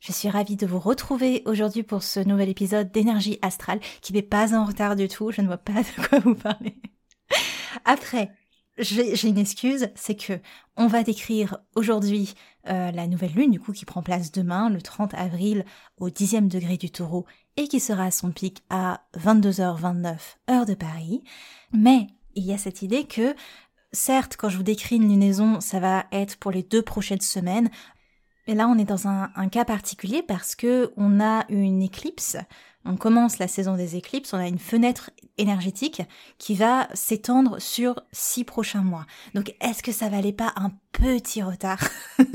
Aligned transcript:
Je 0.00 0.12
suis 0.12 0.28
ravie 0.28 0.56
de 0.56 0.66
vous 0.66 0.78
retrouver 0.78 1.42
aujourd'hui 1.46 1.82
pour 1.82 2.02
ce 2.02 2.20
nouvel 2.20 2.48
épisode 2.48 2.92
d'énergie 2.92 3.38
astrale 3.42 3.80
qui 4.02 4.12
n'est 4.12 4.22
pas 4.22 4.54
en 4.54 4.64
retard 4.64 4.96
du 4.96 5.08
tout, 5.08 5.30
je 5.30 5.40
ne 5.40 5.46
vois 5.46 5.58
pas 5.58 5.72
de 5.82 6.08
quoi 6.08 6.18
vous 6.20 6.34
parler. 6.34 6.76
Après 7.84 8.30
j'ai 8.78 9.28
une 9.28 9.38
excuse, 9.38 9.88
c'est 9.94 10.16
que 10.16 10.38
on 10.76 10.86
va 10.86 11.02
décrire 11.02 11.58
aujourd'hui 11.74 12.34
euh, 12.68 12.90
la 12.90 13.06
nouvelle 13.06 13.32
lune 13.32 13.50
du 13.50 13.60
coup 13.60 13.72
qui 13.72 13.86
prend 13.86 14.02
place 14.02 14.32
demain, 14.32 14.68
le 14.68 14.82
30 14.82 15.14
avril, 15.14 15.64
au 15.98 16.10
dixième 16.10 16.48
degré 16.48 16.76
du 16.76 16.90
taureau 16.90 17.24
et 17.56 17.68
qui 17.68 17.80
sera 17.80 18.04
à 18.04 18.10
son 18.10 18.30
pic 18.30 18.62
à 18.68 19.02
22h29 19.18 20.18
heure 20.50 20.66
de 20.66 20.74
Paris. 20.74 21.22
Mais 21.72 22.08
il 22.34 22.44
y 22.44 22.52
a 22.52 22.58
cette 22.58 22.82
idée 22.82 23.04
que 23.04 23.34
certes 23.92 24.36
quand 24.36 24.50
je 24.50 24.58
vous 24.58 24.62
décris 24.62 24.96
une 24.96 25.08
lunaison 25.08 25.60
ça 25.60 25.80
va 25.80 26.04
être 26.12 26.36
pour 26.36 26.50
les 26.50 26.62
deux 26.62 26.82
prochaines 26.82 27.22
semaines, 27.22 27.70
mais 28.46 28.54
là 28.54 28.68
on 28.68 28.78
est 28.78 28.84
dans 28.84 29.08
un, 29.08 29.30
un 29.34 29.48
cas 29.48 29.64
particulier 29.64 30.22
parce 30.22 30.54
que 30.54 30.92
on 30.96 31.20
a 31.20 31.44
une 31.48 31.82
éclipse 31.82 32.36
on 32.86 32.96
commence 32.96 33.38
la 33.38 33.48
saison 33.48 33.76
des 33.76 33.96
éclipses, 33.96 34.32
on 34.32 34.38
a 34.38 34.46
une 34.46 34.58
fenêtre 34.58 35.10
énergétique 35.38 36.02
qui 36.38 36.54
va 36.54 36.88
s'étendre 36.94 37.60
sur 37.60 38.00
six 38.12 38.44
prochains 38.44 38.82
mois. 38.82 39.06
Donc 39.34 39.54
est-ce 39.60 39.82
que 39.82 39.92
ça 39.92 40.08
valait 40.08 40.32
pas 40.32 40.52
un 40.56 40.70
petit 40.92 41.42
retard? 41.42 41.80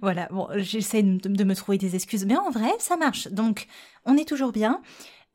Voilà, 0.00 0.28
bon, 0.30 0.46
j'essaie 0.54 1.02
de, 1.02 1.44
me 1.44 1.54
trouver 1.56 1.78
des 1.78 1.96
excuses, 1.96 2.24
mais 2.24 2.36
en 2.36 2.48
vrai, 2.48 2.70
ça 2.78 2.96
marche. 2.96 3.26
Donc 3.26 3.66
on 4.04 4.16
est 4.16 4.28
toujours 4.28 4.52
bien. 4.52 4.80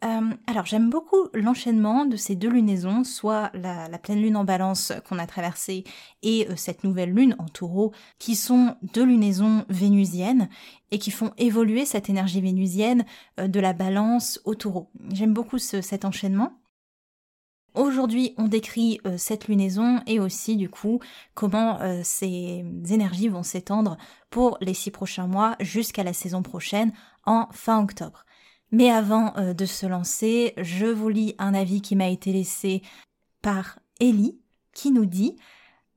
Euh, 0.04 0.34
alors 0.48 0.66
j'aime 0.66 0.90
beaucoup 0.90 1.30
l'enchaînement 1.34 2.06
de 2.06 2.18
ces 2.18 2.36
deux 2.36 2.50
lunaisons, 2.50 3.04
soit 3.04 3.52
la, 3.54 3.88
pleine 4.00 4.22
lune 4.22 4.36
en 4.36 4.44
balance 4.44 4.92
qu'on 5.08 5.18
a 5.18 5.28
traversée 5.28 5.86
et 6.24 6.48
euh, 6.50 6.56
cette 6.58 6.84
nouvelle 6.84 7.14
lune 7.14 7.36
en 7.40 7.46
taureau, 7.46 7.94
qui 8.20 8.36
sont 8.36 8.76
deux 8.82 9.06
lunaisons 9.06 9.66
vénusiennes 9.70 10.50
et 10.92 11.00
qui 11.00 11.12
font 11.12 11.32
évoluer 11.38 11.86
cette 11.86 12.10
énergie 12.10 12.42
vénusienne 12.42 13.06
euh, 13.40 13.48
de 13.48 13.60
la 13.60 13.72
balance 13.72 14.42
au 14.44 14.56
taureau. 14.56 14.92
J'aime 15.14 15.34
beaucoup 15.34 15.58
cet 15.58 16.04
enchaînement. 16.04 16.60
Aujourd'hui, 17.74 18.36
on 18.38 18.48
décrit 18.48 19.00
cette 19.18 19.48
lunaison 19.48 20.02
et 20.06 20.20
aussi 20.20 20.58
du 20.58 20.70
coup 20.70 21.00
comment 21.34 21.80
ces 22.04 22.64
énergies 22.92 23.30
vont 23.30 23.42
s'étendre 23.42 23.98
pour 24.30 24.60
les 24.62 24.76
six 24.76 24.92
prochains 24.92 25.26
mois 25.26 25.56
jusqu'à 25.60 26.04
la 26.04 26.14
saison 26.14 26.44
prochaine 26.44 26.94
en 27.26 27.48
fin 27.52 27.82
octobre. 27.82 28.26
Mais 28.74 28.90
avant 28.90 29.38
euh, 29.38 29.54
de 29.54 29.66
se 29.68 29.86
lancer, 29.86 30.54
je 30.58 30.88
vous 30.88 31.08
lis 31.08 31.36
un 31.38 31.54
avis 31.54 31.82
qui 31.82 31.96
m'a 31.96 32.08
été 32.08 32.34
laissé 32.34 32.82
par 33.44 33.78
Ellie, 34.00 34.40
qui 34.74 34.92
nous 34.92 35.06
dit 35.06 35.38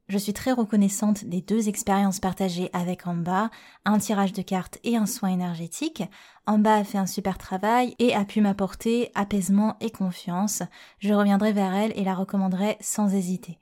je 0.09 0.19
suis 0.19 0.35
très 0.35 0.53
reconnaissante 0.53 1.25
des 1.25 1.41
deux 1.41 1.69
expériences 1.69 2.21
partagées 2.21 2.71
avec 2.73 3.09
Amba, 3.09 3.51
un 3.85 3.99
tirage 3.99 4.33
de 4.33 4.43
cartes 4.43 4.79
et 4.85 4.97
un 4.97 5.07
soin 5.07 5.31
énergétique. 5.31 6.05
Amba 6.47 6.75
a 6.75 6.85
fait 6.85 6.99
un 6.99 7.07
super 7.07 7.39
travail 7.39 7.97
et 7.99 8.15
a 8.15 8.25
pu 8.25 8.41
m'apporter 8.41 9.11
apaisement 9.17 9.77
et 9.81 9.91
confiance. 9.91 10.63
Je 11.01 11.13
reviendrai 11.13 11.53
vers 11.53 11.75
elle 11.75 11.93
et 11.97 12.05
la 12.05 12.15
recommanderai 12.15 12.77
sans 12.81 13.13
hésiter. 13.13 13.59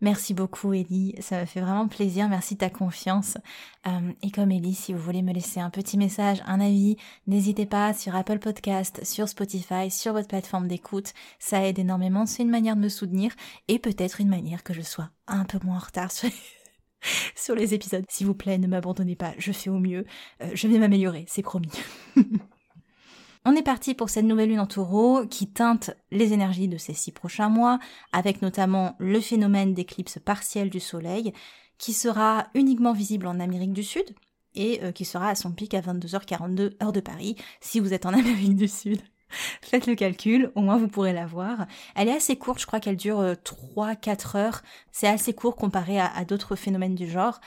Merci 0.00 0.34
beaucoup 0.34 0.72
Ellie, 0.72 1.14
ça 1.20 1.40
me 1.40 1.46
fait 1.46 1.60
vraiment 1.60 1.88
plaisir, 1.88 2.28
merci 2.28 2.54
de 2.54 2.60
ta 2.60 2.70
confiance. 2.70 3.38
Euh, 3.86 4.12
et 4.22 4.30
comme 4.30 4.50
Ellie, 4.50 4.74
si 4.74 4.92
vous 4.92 4.98
voulez 4.98 5.22
me 5.22 5.32
laisser 5.32 5.60
un 5.60 5.70
petit 5.70 5.96
message, 5.96 6.42
un 6.46 6.60
avis, 6.60 6.96
n'hésitez 7.26 7.64
pas 7.64 7.94
sur 7.94 8.14
Apple 8.14 8.38
Podcast, 8.38 9.04
sur 9.04 9.28
Spotify, 9.28 9.90
sur 9.90 10.12
votre 10.12 10.28
plateforme 10.28 10.68
d'écoute, 10.68 11.14
ça 11.38 11.66
aide 11.66 11.78
énormément, 11.78 12.26
c'est 12.26 12.42
une 12.42 12.50
manière 12.50 12.76
de 12.76 12.82
me 12.82 12.88
soutenir 12.88 13.32
et 13.68 13.78
peut-être 13.78 14.20
une 14.20 14.28
manière 14.28 14.62
que 14.62 14.74
je 14.74 14.82
sois 14.82 15.10
un 15.26 15.44
peu 15.44 15.58
moins 15.64 15.76
en 15.76 15.80
retard 15.80 16.10
sur 16.10 17.54
les, 17.54 17.74
épisodes. 17.74 18.04
S'il 18.08 18.26
vous 18.26 18.34
plaît, 18.34 18.58
ne 18.58 18.66
m'abandonnez 18.66 19.16
pas, 19.16 19.32
je 19.38 19.52
fais 19.52 19.70
au 19.70 19.78
mieux, 19.78 20.04
euh, 20.42 20.50
je 20.54 20.68
vais 20.68 20.78
m'améliorer, 20.78 21.24
c'est 21.28 21.42
promis. 21.42 21.70
On 23.46 23.56
est 23.56 23.62
parti 23.62 23.92
pour 23.92 24.08
cette 24.08 24.24
nouvelle 24.24 24.48
lune 24.48 24.60
en 24.60 24.66
taureau 24.66 25.26
qui 25.26 25.46
teinte 25.46 25.90
les 26.10 26.32
énergies 26.32 26.66
de 26.66 26.78
ces 26.78 26.94
six 26.94 27.12
prochains 27.12 27.50
mois, 27.50 27.78
avec 28.12 28.40
notamment 28.40 28.96
le 28.98 29.20
phénomène 29.20 29.74
d'éclipse 29.74 30.18
partielle 30.18 30.70
du 30.70 30.80
soleil, 30.80 31.34
qui 31.76 31.92
sera 31.92 32.46
uniquement 32.54 32.94
visible 32.94 33.26
en 33.26 33.40
Amérique 33.40 33.74
du 33.74 33.82
Sud, 33.82 34.14
et 34.54 34.82
euh, 34.82 34.92
qui 34.92 35.04
sera 35.04 35.28
à 35.28 35.34
son 35.34 35.52
pic 35.52 35.74
à 35.74 35.82
22h42 35.82 36.82
heure 36.82 36.92
de 36.92 37.00
Paris, 37.00 37.36
si 37.60 37.80
vous 37.80 37.92
êtes 37.92 38.06
en 38.06 38.12
Amérique 38.14 38.56
du 38.56 38.68
Sud. 38.68 39.02
Faites 39.60 39.86
le 39.86 39.94
calcul, 39.94 40.50
au 40.54 40.62
moins 40.62 40.78
vous 40.78 40.88
pourrez 40.88 41.12
la 41.12 41.26
voir. 41.26 41.66
Elle 41.96 42.08
est 42.08 42.16
assez 42.16 42.36
courte, 42.36 42.60
je 42.60 42.66
crois 42.66 42.80
qu'elle 42.80 42.96
dure 42.96 43.20
3-4 43.20 44.36
euh, 44.36 44.38
heures. 44.38 44.62
C'est 44.90 45.08
assez 45.08 45.34
court 45.34 45.56
comparé 45.56 46.00
à 46.00 46.24
d'autres 46.24 46.56
phénomènes 46.56 46.94
du 46.94 47.10
genre. 47.10 47.40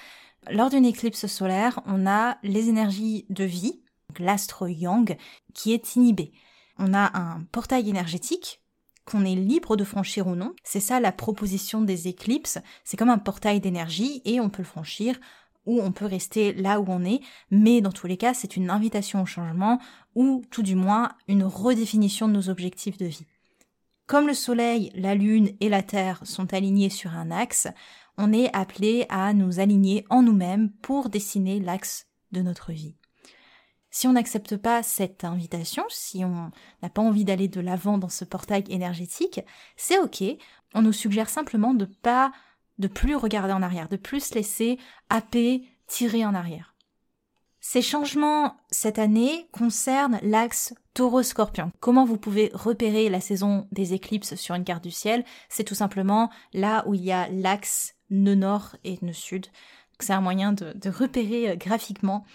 Lors 0.52 0.70
d'une 0.70 0.86
éclipse 0.86 1.26
solaire, 1.26 1.82
on 1.88 2.06
a 2.06 2.38
les 2.44 2.70
énergies 2.70 3.26
de 3.30 3.44
vie, 3.44 3.82
l'astre 4.20 4.70
yang, 4.70 5.18
qui 5.54 5.74
est 5.74 5.96
inhibé. 5.96 6.32
On 6.78 6.94
a 6.94 7.18
un 7.18 7.44
portail 7.52 7.90
énergétique 7.90 8.62
qu'on 9.06 9.26
est 9.26 9.36
libre 9.36 9.78
de 9.78 9.84
franchir 9.84 10.28
ou 10.28 10.36
non. 10.36 10.54
C'est 10.64 10.80
ça 10.80 11.00
la 11.00 11.12
proposition 11.12 11.82
des 11.82 12.08
éclipses. 12.08 12.60
C'est 12.84 12.98
comme 12.98 13.10
un 13.10 13.18
portail 13.18 13.60
d'énergie 13.62 14.22
et 14.26 14.40
on 14.40 14.50
peut 14.50 14.62
le 14.62 14.68
franchir 14.68 15.18
ou 15.66 15.82
on 15.82 15.92
peut 15.92 16.06
rester 16.06 16.54
là 16.54 16.80
où 16.80 16.86
on 16.88 17.04
est, 17.04 17.20
mais 17.52 17.82
dans 17.82 17.92
tous 17.92 18.08
les 18.08 18.18
cas, 18.18 18.34
c'est 18.34 18.56
une 18.56 18.70
invitation 18.70 19.22
au 19.22 19.26
changement 19.26 19.80
ou 20.16 20.42
tout 20.50 20.64
du 20.64 20.76
moins 20.76 21.12
une 21.28 21.44
redéfinition 21.44 22.28
de 22.28 22.34
nos 22.34 22.50
objectifs 22.50 22.98
de 22.98 23.06
vie. 23.06 23.26
Comme 24.08 24.28
le 24.28 24.34
Soleil, 24.34 24.92
la 24.96 25.16
Lune 25.16 25.52
et 25.60 25.68
la 25.68 25.84
Terre 25.84 26.22
sont 26.24 26.54
alignés 26.54 26.90
sur 26.90 27.14
un 27.14 27.32
axe, 27.32 27.68
on 28.18 28.32
est 28.32 28.50
appelé 28.56 29.06
à 29.10 29.34
nous 29.34 29.60
aligner 29.60 30.06
en 30.10 30.22
nous-mêmes 30.22 30.72
pour 30.82 31.10
dessiner 31.10 31.60
l'axe 31.60 32.08
de 32.32 32.42
notre 32.42 32.72
vie. 32.72 32.96
Si 33.98 34.08
on 34.08 34.14
n'accepte 34.14 34.58
pas 34.58 34.84
cette 34.84 35.24
invitation, 35.24 35.84
si 35.90 36.24
on 36.24 36.52
n'a 36.84 36.90
pas 36.90 37.02
envie 37.02 37.26
d'aller 37.26 37.48
de 37.48 37.60
l'avant 37.60 37.98
dans 37.98 38.10
ce 38.10 38.26
portail 38.26 38.64
énergétique, 38.70 39.42
c'est 39.76 39.98
ok. 39.98 40.24
On 40.76 40.84
nous 40.84 40.94
suggère 40.94 41.30
simplement 41.30 41.74
de 41.74 41.86
pas, 41.86 42.32
de 42.78 42.88
plus 42.88 43.16
regarder 43.16 43.54
en 43.54 43.64
arrière, 43.64 43.90
de 43.90 43.98
plus 43.98 44.20
se 44.20 44.36
laisser 44.36 44.78
happer, 45.10 45.64
tirer 45.88 46.28
en 46.28 46.36
arrière. 46.36 46.76
Ces 47.60 47.82
changements 47.82 48.58
cette 48.70 49.00
année 49.00 49.50
concernent 49.52 50.20
l'axe 50.22 50.76
taureau-scorpion. 50.94 51.72
Comment 51.80 52.06
vous 52.06 52.18
pouvez 52.18 52.52
repérer 52.54 53.10
la 53.10 53.20
saison 53.20 53.68
des 53.72 53.96
éclipses 53.96 54.36
sur 54.36 54.54
une 54.54 54.64
carte 54.64 54.84
du 54.84 54.92
ciel? 54.92 55.26
C'est 55.50 55.64
tout 55.64 55.74
simplement 55.74 56.30
là 56.54 56.84
où 56.86 56.94
il 56.94 57.04
y 57.04 57.12
a 57.12 57.28
l'axe 57.30 57.96
nœud 58.12 58.36
nord 58.36 58.76
et 58.84 59.00
nœud 59.02 59.12
sud. 59.12 59.48
C'est 60.00 60.14
un 60.14 60.22
moyen 60.22 60.54
de, 60.54 60.72
repérer 60.88 61.50
euh, 61.50 61.56
graphiquement 61.56 62.26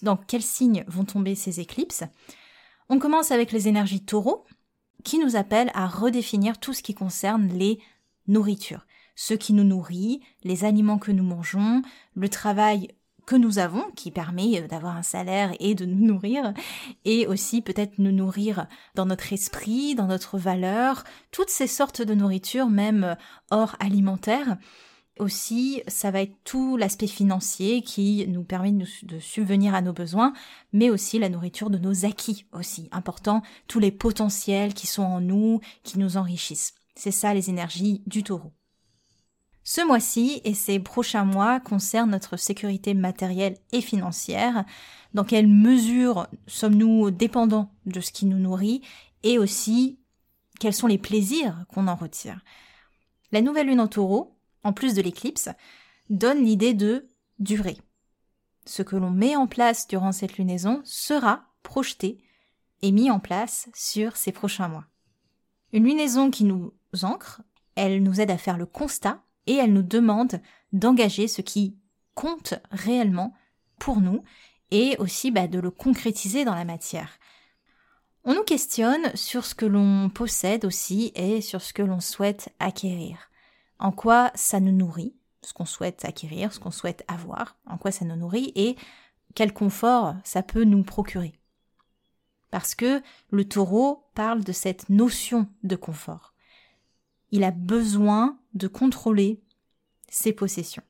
dans 0.00 0.16
quels 0.16 0.42
signes 0.42 0.84
vont 0.88 1.04
tomber 1.04 1.34
ces 1.34 1.60
éclipses. 1.60 2.04
On 2.88 2.98
commence 2.98 3.30
avec 3.30 3.52
les 3.52 3.68
énergies 3.68 4.04
taureaux, 4.04 4.44
qui 5.04 5.18
nous 5.18 5.36
appellent 5.36 5.70
à 5.74 5.86
redéfinir 5.86 6.58
tout 6.58 6.72
ce 6.72 6.82
qui 6.82 6.94
concerne 6.94 7.48
les 7.48 7.80
nourritures. 8.28 8.86
Ce 9.14 9.34
qui 9.34 9.52
nous 9.52 9.64
nourrit, 9.64 10.22
les 10.44 10.64
aliments 10.64 10.98
que 10.98 11.12
nous 11.12 11.24
mangeons, 11.24 11.82
le 12.14 12.28
travail 12.28 12.88
que 13.26 13.36
nous 13.36 13.58
avons, 13.58 13.84
qui 13.94 14.10
permet 14.10 14.60
euh, 14.60 14.66
d'avoir 14.66 14.96
un 14.96 15.02
salaire 15.02 15.52
et 15.60 15.74
de 15.74 15.84
nous 15.84 16.06
nourrir, 16.06 16.52
et 17.04 17.26
aussi 17.26 17.62
peut-être 17.62 17.98
nous 17.98 18.12
nourrir 18.12 18.66
dans 18.94 19.06
notre 19.06 19.32
esprit, 19.32 19.94
dans 19.94 20.06
notre 20.06 20.38
valeur, 20.38 21.04
toutes 21.30 21.50
ces 21.50 21.66
sortes 21.66 22.02
de 22.02 22.14
nourriture, 22.14 22.68
même 22.68 23.04
euh, 23.04 23.14
hors 23.50 23.76
alimentaire, 23.78 24.56
aussi, 25.18 25.82
ça 25.88 26.10
va 26.10 26.22
être 26.22 26.34
tout 26.44 26.76
l'aspect 26.76 27.06
financier 27.06 27.82
qui 27.82 28.26
nous 28.28 28.44
permet 28.44 28.72
de, 28.72 29.18
subvenir 29.18 29.74
à 29.74 29.82
nos 29.82 29.92
besoins, 29.92 30.32
mais 30.72 30.90
aussi 30.90 31.18
la 31.18 31.28
nourriture 31.28 31.70
de 31.70 31.78
nos 31.78 32.04
acquis 32.04 32.46
aussi, 32.52 32.88
important, 32.92 33.42
tous 33.68 33.78
les 33.78 33.92
potentiels 33.92 34.74
qui 34.74 34.86
sont 34.86 35.02
en 35.02 35.20
nous, 35.20 35.60
qui 35.82 35.98
nous 35.98 36.16
enrichissent. 36.16 36.74
C'est 36.94 37.10
ça 37.10 37.34
les 37.34 37.50
énergies 37.50 38.02
du 38.06 38.22
taureau. 38.22 38.52
Ce 39.64 39.86
mois-ci 39.86 40.40
et 40.44 40.54
ces 40.54 40.80
prochains 40.80 41.24
mois 41.24 41.60
concernent 41.60 42.10
notre 42.10 42.36
sécurité 42.36 42.94
matérielle 42.94 43.58
et 43.70 43.80
financière. 43.80 44.64
Dans 45.14 45.24
quelle 45.24 45.46
mesure 45.46 46.26
sommes-nous 46.48 47.12
dépendants 47.12 47.70
de 47.86 48.00
ce 48.00 48.10
qui 48.10 48.26
nous 48.26 48.38
nourrit 48.38 48.82
et 49.22 49.38
aussi 49.38 50.00
quels 50.58 50.74
sont 50.74 50.88
les 50.88 50.98
plaisirs 50.98 51.64
qu'on 51.68 51.86
en 51.86 51.94
retire. 51.94 52.40
La 53.30 53.40
nouvelle 53.40 53.68
lune 53.68 53.80
en 53.80 53.88
taureau, 53.88 54.36
en 54.64 54.72
plus 54.72 54.94
de 54.94 55.02
l'éclipse, 55.02 55.48
donne 56.10 56.44
l'idée 56.44 56.74
de 56.74 57.10
durée. 57.38 57.78
Ce 58.64 58.82
que 58.82 58.96
l'on 58.96 59.10
met 59.10 59.36
en 59.36 59.46
place 59.46 59.88
durant 59.88 60.12
cette 60.12 60.38
lunaison 60.38 60.80
sera 60.84 61.46
projeté 61.62 62.18
et 62.82 62.92
mis 62.92 63.10
en 63.10 63.20
place 63.20 63.68
sur 63.74 64.16
ces 64.16 64.32
prochains 64.32 64.68
mois. 64.68 64.84
Une 65.72 65.84
lunaison 65.84 66.30
qui 66.30 66.44
nous 66.44 66.72
ancre, 67.02 67.42
elle 67.74 68.02
nous 68.02 68.20
aide 68.20 68.30
à 68.30 68.38
faire 68.38 68.58
le 68.58 68.66
constat 68.66 69.22
et 69.46 69.54
elle 69.54 69.72
nous 69.72 69.82
demande 69.82 70.40
d'engager 70.72 71.28
ce 71.28 71.40
qui 71.42 71.76
compte 72.14 72.54
réellement 72.70 73.34
pour 73.78 74.00
nous 74.00 74.22
et 74.70 74.96
aussi 74.98 75.30
bah, 75.30 75.48
de 75.48 75.58
le 75.58 75.70
concrétiser 75.70 76.44
dans 76.44 76.54
la 76.54 76.64
matière. 76.64 77.18
On 78.24 78.34
nous 78.34 78.44
questionne 78.44 79.14
sur 79.16 79.44
ce 79.44 79.54
que 79.54 79.66
l'on 79.66 80.08
possède 80.08 80.64
aussi 80.64 81.10
et 81.14 81.40
sur 81.40 81.60
ce 81.60 81.72
que 81.72 81.82
l'on 81.82 82.00
souhaite 82.00 82.50
acquérir. 82.60 83.30
En 83.82 83.90
quoi 83.90 84.30
ça 84.36 84.60
nous 84.60 84.70
nourrit, 84.70 85.16
ce 85.42 85.52
qu'on 85.52 85.64
souhaite 85.64 86.04
acquérir, 86.04 86.52
ce 86.52 86.60
qu'on 86.60 86.70
souhaite 86.70 87.04
avoir, 87.08 87.56
en 87.66 87.78
quoi 87.78 87.90
ça 87.90 88.04
nous 88.04 88.14
nourrit 88.14 88.52
et 88.54 88.76
quel 89.34 89.52
confort 89.52 90.14
ça 90.22 90.44
peut 90.44 90.62
nous 90.62 90.84
procurer. 90.84 91.32
Parce 92.52 92.76
que 92.76 93.02
le 93.30 93.44
taureau 93.44 94.08
parle 94.14 94.44
de 94.44 94.52
cette 94.52 94.88
notion 94.88 95.48
de 95.64 95.74
confort. 95.74 96.32
Il 97.32 97.42
a 97.42 97.50
besoin 97.50 98.38
de 98.54 98.68
contrôler 98.68 99.42
ses 100.08 100.32
possessions. 100.32 100.84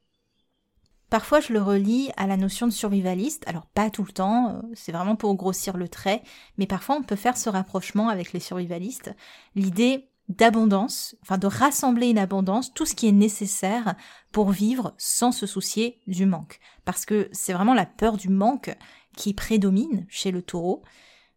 Parfois, 1.09 1.41
je 1.41 1.55
le 1.55 1.62
relis 1.62 2.11
à 2.19 2.27
la 2.27 2.37
notion 2.37 2.67
de 2.67 2.73
survivaliste. 2.73 3.44
Alors, 3.47 3.65
pas 3.65 3.89
tout 3.89 4.05
le 4.05 4.12
temps, 4.12 4.50
euh, 4.50 4.62
c'est 4.75 4.93
vraiment 4.93 5.17
pour 5.17 5.35
grossir 5.35 5.79
le 5.79 5.89
trait, 5.89 6.23
mais 6.59 6.67
parfois 6.67 6.97
on 6.97 7.03
peut 7.03 7.17
faire 7.17 7.39
ce 7.39 7.49
rapprochement 7.49 8.11
avec 8.11 8.35
les 8.35 8.41
survivalistes. 8.41 9.15
L'idée 9.55 10.12
d'abondance, 10.37 11.17
enfin 11.23 11.38
de 11.38 11.46
rassembler 11.46 12.08
une 12.08 12.19
abondance, 12.19 12.73
tout 12.75 12.87
ce 12.87 12.94
qui 12.94 13.08
est 13.08 13.12
nécessaire 13.12 13.94
pour 14.31 14.50
vivre 14.50 14.94
sans 14.99 15.32
se 15.32 15.46
soucier 15.46 16.00
du 16.06 16.26
manque. 16.26 16.58
Parce 16.84 17.05
que 17.05 17.29
c'est 17.32 17.52
vraiment 17.52 17.75
la 17.75 17.87
peur 17.87 18.17
du 18.17 18.29
manque 18.29 18.76
qui 19.17 19.34
prédomine 19.34 20.06
chez 20.08 20.31
le 20.31 20.43
taureau. 20.43 20.82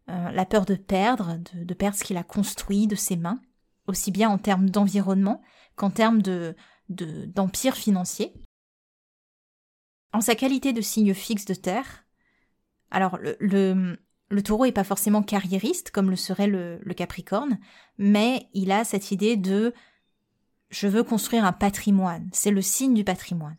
Euh, 0.08 0.30
la 0.30 0.46
peur 0.46 0.66
de 0.66 0.74
perdre, 0.76 1.38
de, 1.54 1.74
perdre 1.74 1.96
ce 1.96 2.04
qu'il 2.04 2.16
a 2.16 2.22
construit 2.22 2.86
de 2.86 2.94
ses 2.94 3.16
mains, 3.16 3.40
aussi 3.86 4.12
bien 4.12 4.30
en 4.30 4.38
termes 4.38 4.70
d'environnement 4.70 5.42
qu'en 5.74 5.90
termes 5.90 6.22
de, 6.22 6.54
d'empire 6.88 7.74
financier 7.74 8.32
en 10.12 10.20
sa 10.20 10.34
qualité 10.34 10.72
de 10.72 10.80
signe 10.80 11.12
fixe 11.12 11.44
de 11.44 11.54
terre, 11.54 12.06
alors 12.90 13.18
le, 13.40 13.98
taureau 14.42 14.66
n'est 14.66 14.72
pas 14.72 14.84
forcément 14.84 15.22
carriériste 15.22 15.90
comme 15.90 16.10
le 16.10 16.16
serait 16.16 16.46
le, 16.46 16.78
le 16.82 16.94
capricorne, 16.94 17.58
mais 17.98 18.48
il 18.54 18.72
a 18.72 18.84
cette 18.84 19.10
idée 19.10 19.36
de 19.36 19.72
je 20.70 20.88
veux 20.88 21.04
construire 21.04 21.44
un 21.44 21.52
patrimoine, 21.52 22.28
c'est 22.32 22.50
le 22.50 22.62
signe 22.62 22.94
du 22.94 23.04
patrimoine. 23.04 23.56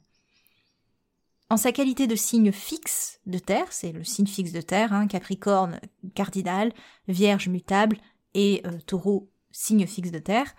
En 1.50 1.56
sa 1.56 1.72
qualité 1.72 2.08
de 2.08 2.16
signe 2.16 2.52
fixe 2.52 3.22
de 3.26 3.40
terre, 3.40 3.72
c'est 3.72 3.94
le 3.94 4.04
signe 4.04 4.28
fixe 4.28 4.52
de 4.52 4.60
terre, 4.60 4.92
hein, 4.92 5.08
Capricorne 5.08 5.80
cardinal, 6.14 6.74
Vierge 7.08 7.48
mutable 7.48 7.98
et 8.34 8.62
euh, 8.66 8.78
Taureau 8.86 9.30
signe 9.52 9.88
fixe 9.88 10.12
de 10.12 10.20
terre, 10.20 10.54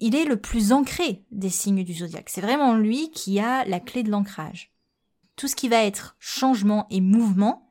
il 0.00 0.16
est 0.16 0.24
le 0.24 0.38
plus 0.38 0.72
ancré 0.72 1.24
des 1.30 1.50
signes 1.50 1.84
du 1.84 1.92
zodiaque. 1.92 2.30
C'est 2.30 2.40
vraiment 2.40 2.74
lui 2.74 3.10
qui 3.10 3.38
a 3.38 3.66
la 3.66 3.80
clé 3.80 4.02
de 4.02 4.10
l'ancrage 4.10 4.74
tout 5.36 5.48
ce 5.48 5.56
qui 5.56 5.68
va 5.68 5.84
être 5.84 6.16
changement 6.18 6.86
et 6.90 7.00
mouvement, 7.00 7.63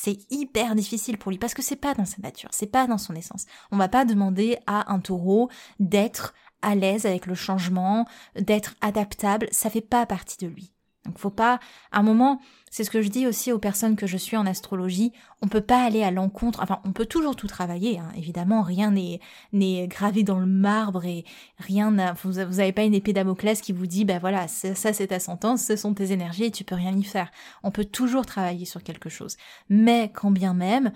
c'est 0.00 0.18
hyper 0.30 0.76
difficile 0.76 1.18
pour 1.18 1.32
lui 1.32 1.38
parce 1.38 1.54
que 1.54 1.62
c'est 1.62 1.74
pas 1.74 1.92
dans 1.92 2.04
sa 2.04 2.22
nature, 2.22 2.50
c'est 2.52 2.70
pas 2.70 2.86
dans 2.86 2.98
son 2.98 3.16
essence. 3.16 3.46
On 3.72 3.76
va 3.76 3.88
pas 3.88 4.04
demander 4.04 4.56
à 4.66 4.92
un 4.92 5.00
taureau 5.00 5.50
d'être 5.80 6.34
à 6.62 6.76
l'aise 6.76 7.04
avec 7.04 7.26
le 7.26 7.34
changement, 7.34 8.06
d'être 8.36 8.76
adaptable, 8.80 9.48
ça 9.50 9.70
fait 9.70 9.80
pas 9.80 10.06
partie 10.06 10.38
de 10.38 10.46
lui. 10.46 10.72
Donc 11.08 11.18
faut 11.18 11.30
pas, 11.30 11.58
à 11.90 12.00
un 12.00 12.02
moment, 12.02 12.40
c'est 12.70 12.84
ce 12.84 12.90
que 12.90 13.00
je 13.00 13.08
dis 13.08 13.26
aussi 13.26 13.50
aux 13.50 13.58
personnes 13.58 13.96
que 13.96 14.06
je 14.06 14.18
suis 14.18 14.36
en 14.36 14.44
astrologie, 14.46 15.12
on 15.40 15.48
peut 15.48 15.62
pas 15.62 15.82
aller 15.82 16.02
à 16.02 16.10
l'encontre, 16.10 16.60
enfin 16.62 16.80
on 16.84 16.92
peut 16.92 17.06
toujours 17.06 17.34
tout 17.34 17.46
travailler, 17.46 17.98
hein. 17.98 18.10
évidemment 18.14 18.60
rien 18.60 18.90
n'est 18.90 19.20
n'est 19.54 19.88
gravé 19.88 20.22
dans 20.22 20.38
le 20.38 20.46
marbre 20.46 21.06
et 21.06 21.24
rien 21.58 21.90
n'a, 21.90 22.12
vous, 22.12 22.38
avez 22.38 22.72
pas 22.72 22.84
une 22.84 22.94
épée 22.94 23.14
Damoclès 23.14 23.62
qui 23.62 23.72
vous 23.72 23.86
dit 23.86 24.04
ben 24.04 24.18
voilà 24.18 24.48
ça 24.48 24.92
c'est 24.92 25.06
ta 25.06 25.18
sentence, 25.18 25.64
ce 25.64 25.76
sont 25.76 25.94
tes 25.94 26.12
énergies 26.12 26.44
et 26.44 26.50
tu 26.50 26.64
peux 26.64 26.74
rien 26.74 26.94
y 26.94 27.04
faire. 27.04 27.30
On 27.62 27.70
peut 27.70 27.86
toujours 27.86 28.26
travailler 28.26 28.66
sur 28.66 28.82
quelque 28.82 29.08
chose, 29.08 29.38
mais 29.70 30.12
quand 30.14 30.30
bien 30.30 30.52
même 30.52 30.92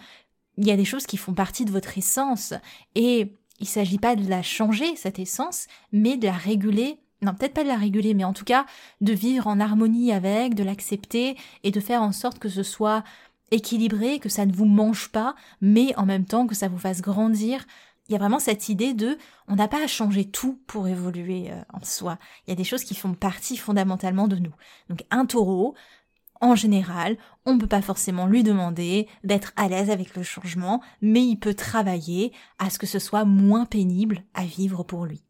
il 0.59 0.67
y 0.67 0.73
a 0.73 0.77
des 0.77 0.85
choses 0.85 1.07
qui 1.07 1.17
font 1.17 1.33
partie 1.33 1.65
de 1.65 1.71
votre 1.71 1.97
essence 1.97 2.53
et 2.95 3.35
il 3.61 3.67
s'agit 3.67 3.99
pas 3.99 4.17
de 4.17 4.29
la 4.29 4.43
changer 4.43 4.97
cette 4.97 5.19
essence, 5.19 5.69
mais 5.93 6.19
de 6.19 6.27
la 6.27 6.33
réguler 6.33 6.99
non, 7.23 7.35
peut-être 7.35 7.55
pas 7.55 7.63
de 7.63 7.69
la 7.69 7.77
réguler, 7.77 8.15
mais 8.15 8.25
en 8.25 8.33
tout 8.33 8.45
cas 8.45 8.67
de 9.01 9.13
vivre 9.13 9.47
en 9.47 9.61
harmonie 9.61 10.13
avec, 10.13 10.55
de 10.55 10.65
l'accepter 10.65 11.37
et 11.63 11.71
de 11.71 11.81
faire 11.81 12.03
en 12.03 12.13
sorte 12.13 12.41
que 12.41 12.49
ce 12.49 12.65
soit 12.65 13.05
équilibré, 13.53 14.19
que 14.19 14.29
ça 14.29 14.45
ne 14.45 14.53
vous 14.53 14.65
mange 14.65 15.11
pas, 15.11 15.37
mais 15.61 15.95
en 15.97 16.05
même 16.05 16.25
temps 16.25 16.47
que 16.47 16.55
ça 16.55 16.69
vous 16.69 16.79
fasse 16.79 17.01
grandir. 17.01 17.65
Il 18.09 18.13
y 18.13 18.17
a 18.17 18.19
vraiment 18.19 18.41
cette 18.41 18.69
idée 18.69 18.93
de 18.93 19.17
on 19.47 19.55
n'a 19.55 19.69
pas 19.69 19.85
à 19.85 19.87
changer 19.87 20.25
tout 20.25 20.61
pour 20.67 20.89
évoluer 20.89 21.53
euh, 21.53 21.63
en 21.73 21.85
soi. 21.85 22.19
Il 22.47 22.51
y 22.51 22.53
a 22.53 22.57
des 22.57 22.65
choses 22.65 22.83
qui 22.83 22.97
font 22.97 23.15
partie 23.15 23.57
fondamentalement 23.57 24.27
de 24.27 24.37
nous. 24.37 24.55
Donc 24.89 25.05
un 25.11 25.25
taureau, 25.25 25.75
en 26.41 26.57
général, 26.57 27.17
on 27.47 27.55
ne 27.55 27.61
peut 27.61 27.69
pas 27.69 27.83
forcément 27.83 28.27
lui 28.27 28.43
demander 28.43 29.07
d'être 29.23 29.53
à 29.55 29.69
l'aise 29.69 29.91
avec 29.91 30.17
le 30.17 30.25
changement, 30.25 30.83
mais 31.01 31.25
il 31.25 31.37
peut 31.37 31.55
travailler 31.55 32.33
à 32.59 32.69
ce 32.69 32.81
que 32.81 32.87
ce 32.87 32.99
soit 32.99 33.25
moins 33.25 33.65
pénible 33.65 34.25
à 34.35 34.45
vivre 34.45 34.83
pour 34.83 35.07
lui. 35.07 35.23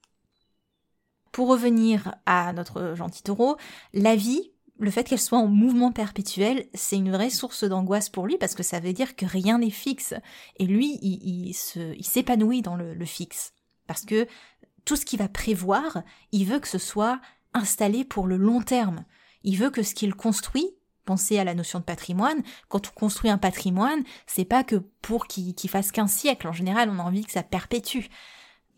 Pour 1.33 1.49
revenir 1.49 2.15
à 2.27 2.53
notre 2.53 2.95
gentil 2.95 3.23
taureau, 3.23 3.57
la 3.95 4.17
vie, 4.17 4.53
le 4.79 4.91
fait 4.91 5.05
qu'elle 5.05 5.21
soit 5.21 5.39
en 5.39 5.47
mouvement 5.47 5.93
perpétuel, 5.93 6.67
c'est 6.75 6.97
une 6.97 7.11
vraie 7.11 7.31
source 7.31 7.65
d'angoisse 7.65 8.11
pour 8.11 8.27
lui 8.27 8.37
parce 8.37 8.55
que 8.55 8.63
ça 8.63 8.81
veut 8.81 8.93
dire 8.93 9.17
que 9.17 9.25
rien 9.25 9.59
n'est 9.59 9.71
fixe. 9.71 10.15
Et 10.59 10.67
lui, 10.67 10.99
il, 11.03 11.55
s'épanouit 11.55 12.63
dans 12.63 12.77
le, 12.77 13.05
fixe. 13.05 13.53
Parce 13.87 14.05
que 14.05 14.27
tout 14.85 14.97
ce 14.97 15.07
qu'il 15.07 15.21
va 15.21 15.29
prévoir, 15.29 16.03
il 16.33 16.45
veut 16.45 16.59
que 16.59 16.69
ce 16.69 16.79
soit 16.79 17.21
installé 17.55 18.05
pour 18.05 18.27
le 18.27 18.37
long 18.37 18.61
terme. 18.61 19.05
Il 19.45 19.57
veut 19.57 19.71
que 19.71 19.83
ce 19.83 19.95
qu'il 19.95 20.15
construit, 20.15 20.69
pensez 21.05 21.39
à 21.39 21.45
la 21.45 21.55
notion 21.55 21.79
de 21.79 21.85
patrimoine, 21.85 22.43
quand 22.69 22.89
on 22.89 22.99
construit 22.99 23.31
un 23.31 23.39
patrimoine, 23.39 24.03
c'est 24.27 24.45
pas 24.45 24.65
que 24.65 24.77
pour 25.01 25.27
qu'il 25.27 25.71
fasse 25.71 25.93
qu'un 25.93 26.07
siècle, 26.07 26.49
en 26.49 26.53
général 26.53 26.91
on 26.91 26.99
a 26.99 27.03
envie 27.03 27.25
que 27.25 27.33
ça 27.33 27.43
perpétue. 27.43 28.07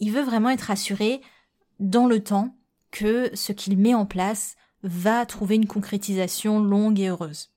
Il 0.01 0.13
veut 0.13 0.23
vraiment 0.23 0.51
être 0.51 0.71
assuré 0.71 1.21
dans 1.81 2.07
le 2.07 2.23
temps 2.23 2.57
que 2.91 3.35
ce 3.35 3.53
qu'il 3.53 3.77
met 3.77 3.95
en 3.95 4.07
place 4.07 4.57
va 4.83 5.27
trouver 5.27 5.57
une 5.57 5.67
concrétisation 5.67 6.63
longue 6.63 7.01
et 7.01 7.09
heureuse. 7.09 7.51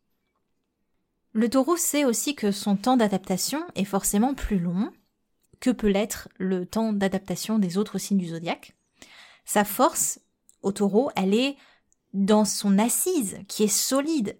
Le 1.33 1.49
taureau 1.49 1.77
sait 1.77 2.05
aussi 2.05 2.33
que 2.35 2.51
son 2.51 2.75
temps 2.75 2.97
d'adaptation 2.97 3.63
est 3.75 3.85
forcément 3.85 4.33
plus 4.33 4.59
long 4.59 4.91
que 5.59 5.69
peut 5.69 5.89
l'être 5.89 6.29
le 6.37 6.65
temps 6.65 6.93
d'adaptation 6.93 7.59
des 7.59 7.77
autres 7.77 7.97
signes 7.97 8.17
du 8.17 8.27
zodiaque. 8.27 8.75
Sa 9.45 9.63
force 9.63 10.19
au 10.61 10.71
taureau, 10.71 11.11
elle 11.15 11.33
est 11.33 11.57
dans 12.13 12.45
son 12.45 12.79
assise 12.79 13.39
qui 13.47 13.63
est 13.63 13.67
solide, 13.67 14.37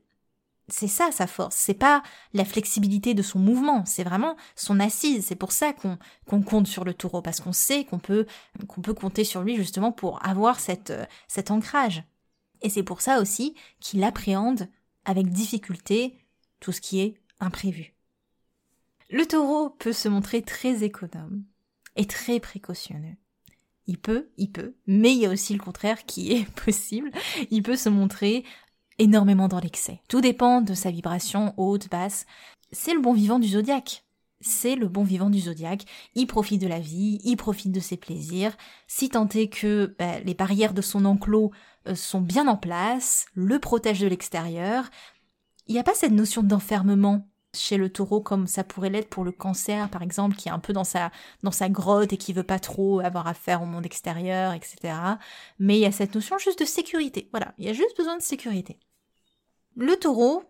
c'est 0.70 0.88
ça 0.88 1.12
sa 1.12 1.28
force, 1.28 1.56
c'est 1.56 1.74
pas 1.74 2.04
la 2.34 2.44
flexibilité 2.44 3.14
de 3.14 3.22
son 3.22 3.40
mouvement, 3.40 3.86
c'est 3.86 4.04
vraiment 4.04 4.36
son 4.56 4.80
assise. 4.80 5.26
C'est 5.26 5.36
pour 5.36 5.52
ça 5.52 5.74
qu'on 5.74 6.42
compte 6.42 6.68
sur 6.68 6.84
le 6.84 6.94
taureau 6.94 7.22
parce 7.22 7.40
qu'on 7.40 7.54
sait 7.54 7.86
qu'on 7.86 8.00
peut 8.00 8.26
qu'on 8.68 8.82
peut 8.82 8.94
compter 8.94 9.24
sur 9.24 9.42
lui 9.44 9.56
justement 9.56 9.92
pour 9.92 10.26
avoir 10.26 10.60
cette 10.60 10.92
euh, 10.92 11.06
cet 11.28 11.52
ancrage. 11.52 12.04
Et 12.62 12.70
c'est 12.70 12.84
pour 12.84 13.02
ça 13.02 13.22
aussi 13.22 13.56
qu'il 13.80 14.04
appréhende 14.04 14.68
avec 15.06 15.30
difficulté 15.30 16.18
tout 16.60 16.72
ce 16.72 16.82
qui 16.82 17.00
est 17.00 17.16
imprévu. 17.40 17.94
Le 19.10 19.26
taureau 19.26 19.70
peut 19.70 19.94
se 19.94 20.10
montrer 20.10 20.42
très 20.42 20.84
économe 20.84 21.44
et 21.96 22.06
très 22.06 22.40
précautionneux. 22.40 23.16
Il 23.86 23.98
peut, 23.98 24.30
il 24.36 24.52
peut, 24.52 24.76
mais 24.86 25.14
il 25.14 25.20
y 25.20 25.26
a 25.26 25.30
aussi 25.30 25.54
le 25.54 25.64
contraire 25.64 26.06
qui 26.06 26.34
est 26.34 26.50
possible. 26.66 27.12
Il 27.52 27.64
peut 27.64 27.78
se 27.78 27.90
montrer 27.90 28.44
énormément 29.00 29.48
dans 29.48 29.60
l'excès. 29.60 30.02
Tout 30.08 30.22
dépend 30.22 30.62
de 30.62 30.74
sa 30.74 30.92
vibration 30.92 31.54
haute, 31.58 31.90
basse. 31.90 32.26
C'est 32.72 32.94
le 32.94 33.02
bon 33.02 33.14
vivant 33.14 33.40
du 33.40 33.48
zodiaque. 33.48 34.04
C'est 34.40 34.76
le 34.76 34.88
bon 34.88 35.04
vivant 35.04 35.30
du 35.30 35.40
zodiaque. 35.40 35.86
Il 36.16 36.28
profite 36.28 36.62
de 36.62 36.68
la 36.68 36.80
vie, 36.80 37.20
il 37.24 37.38
profite 37.38 37.72
de 37.72 37.80
ses 37.80 37.98
plaisirs. 37.98 38.56
Si 38.88 39.10
tant 39.10 39.28
est 39.30 39.48
que 39.48 39.96
bah, 39.98 40.20
les 40.20 40.36
barrières 40.36 40.74
de 40.74 40.82
son 40.82 41.06
enclos 41.06 41.52
euh, 41.88 41.96
sont 41.96 42.22
bien 42.22 42.48
en 42.48 42.58
place, 42.58 43.26
le 43.34 43.60
protège 43.60 44.00
de 44.00 44.08
l'extérieur, 44.08 44.86
il 45.68 45.74
n'y 45.74 45.80
a 45.80 45.84
pas 45.84 45.96
cette 45.96 46.12
notion 46.12 46.44
d'enfermement 46.44 47.28
chez 47.54 47.78
le 47.78 47.90
taureau 47.90 48.22
comme 48.22 48.46
ça 48.46 48.64
pourrait 48.64 48.90
l'être 48.90 49.10
pour 49.10 49.24
le 49.24 49.32
cancer 49.32 49.90
par 49.90 50.02
exemple 50.02 50.36
qui 50.36 50.50
est 50.50 50.52
un 50.52 50.60
peu 50.60 50.74
dans 50.74 50.84
sa 50.84 51.12
dans 51.44 51.52
sa 51.52 51.70
grotte 51.70 52.14
et 52.14 52.18
qui 52.18 52.34
veut 52.34 52.44
pas 52.44 52.60
trop 52.60 53.00
avoir 53.00 53.26
affaire 53.28 53.62
au 53.62 53.66
monde 53.66 53.86
extérieur 53.86 54.54
etc 54.54 54.94
mais 55.58 55.78
il 55.78 55.82
y 55.82 55.86
a 55.86 55.92
cette 55.92 56.14
notion 56.14 56.38
juste 56.38 56.60
de 56.60 56.66
sécurité 56.66 57.30
voilà 57.32 57.54
il 57.58 57.66
y 57.66 57.70
a 57.70 57.74
juste 57.74 57.98
besoin 57.98 58.18
de 58.18 58.22
sécurité 58.22 58.78
le 59.78 59.96
taureau 59.96 60.44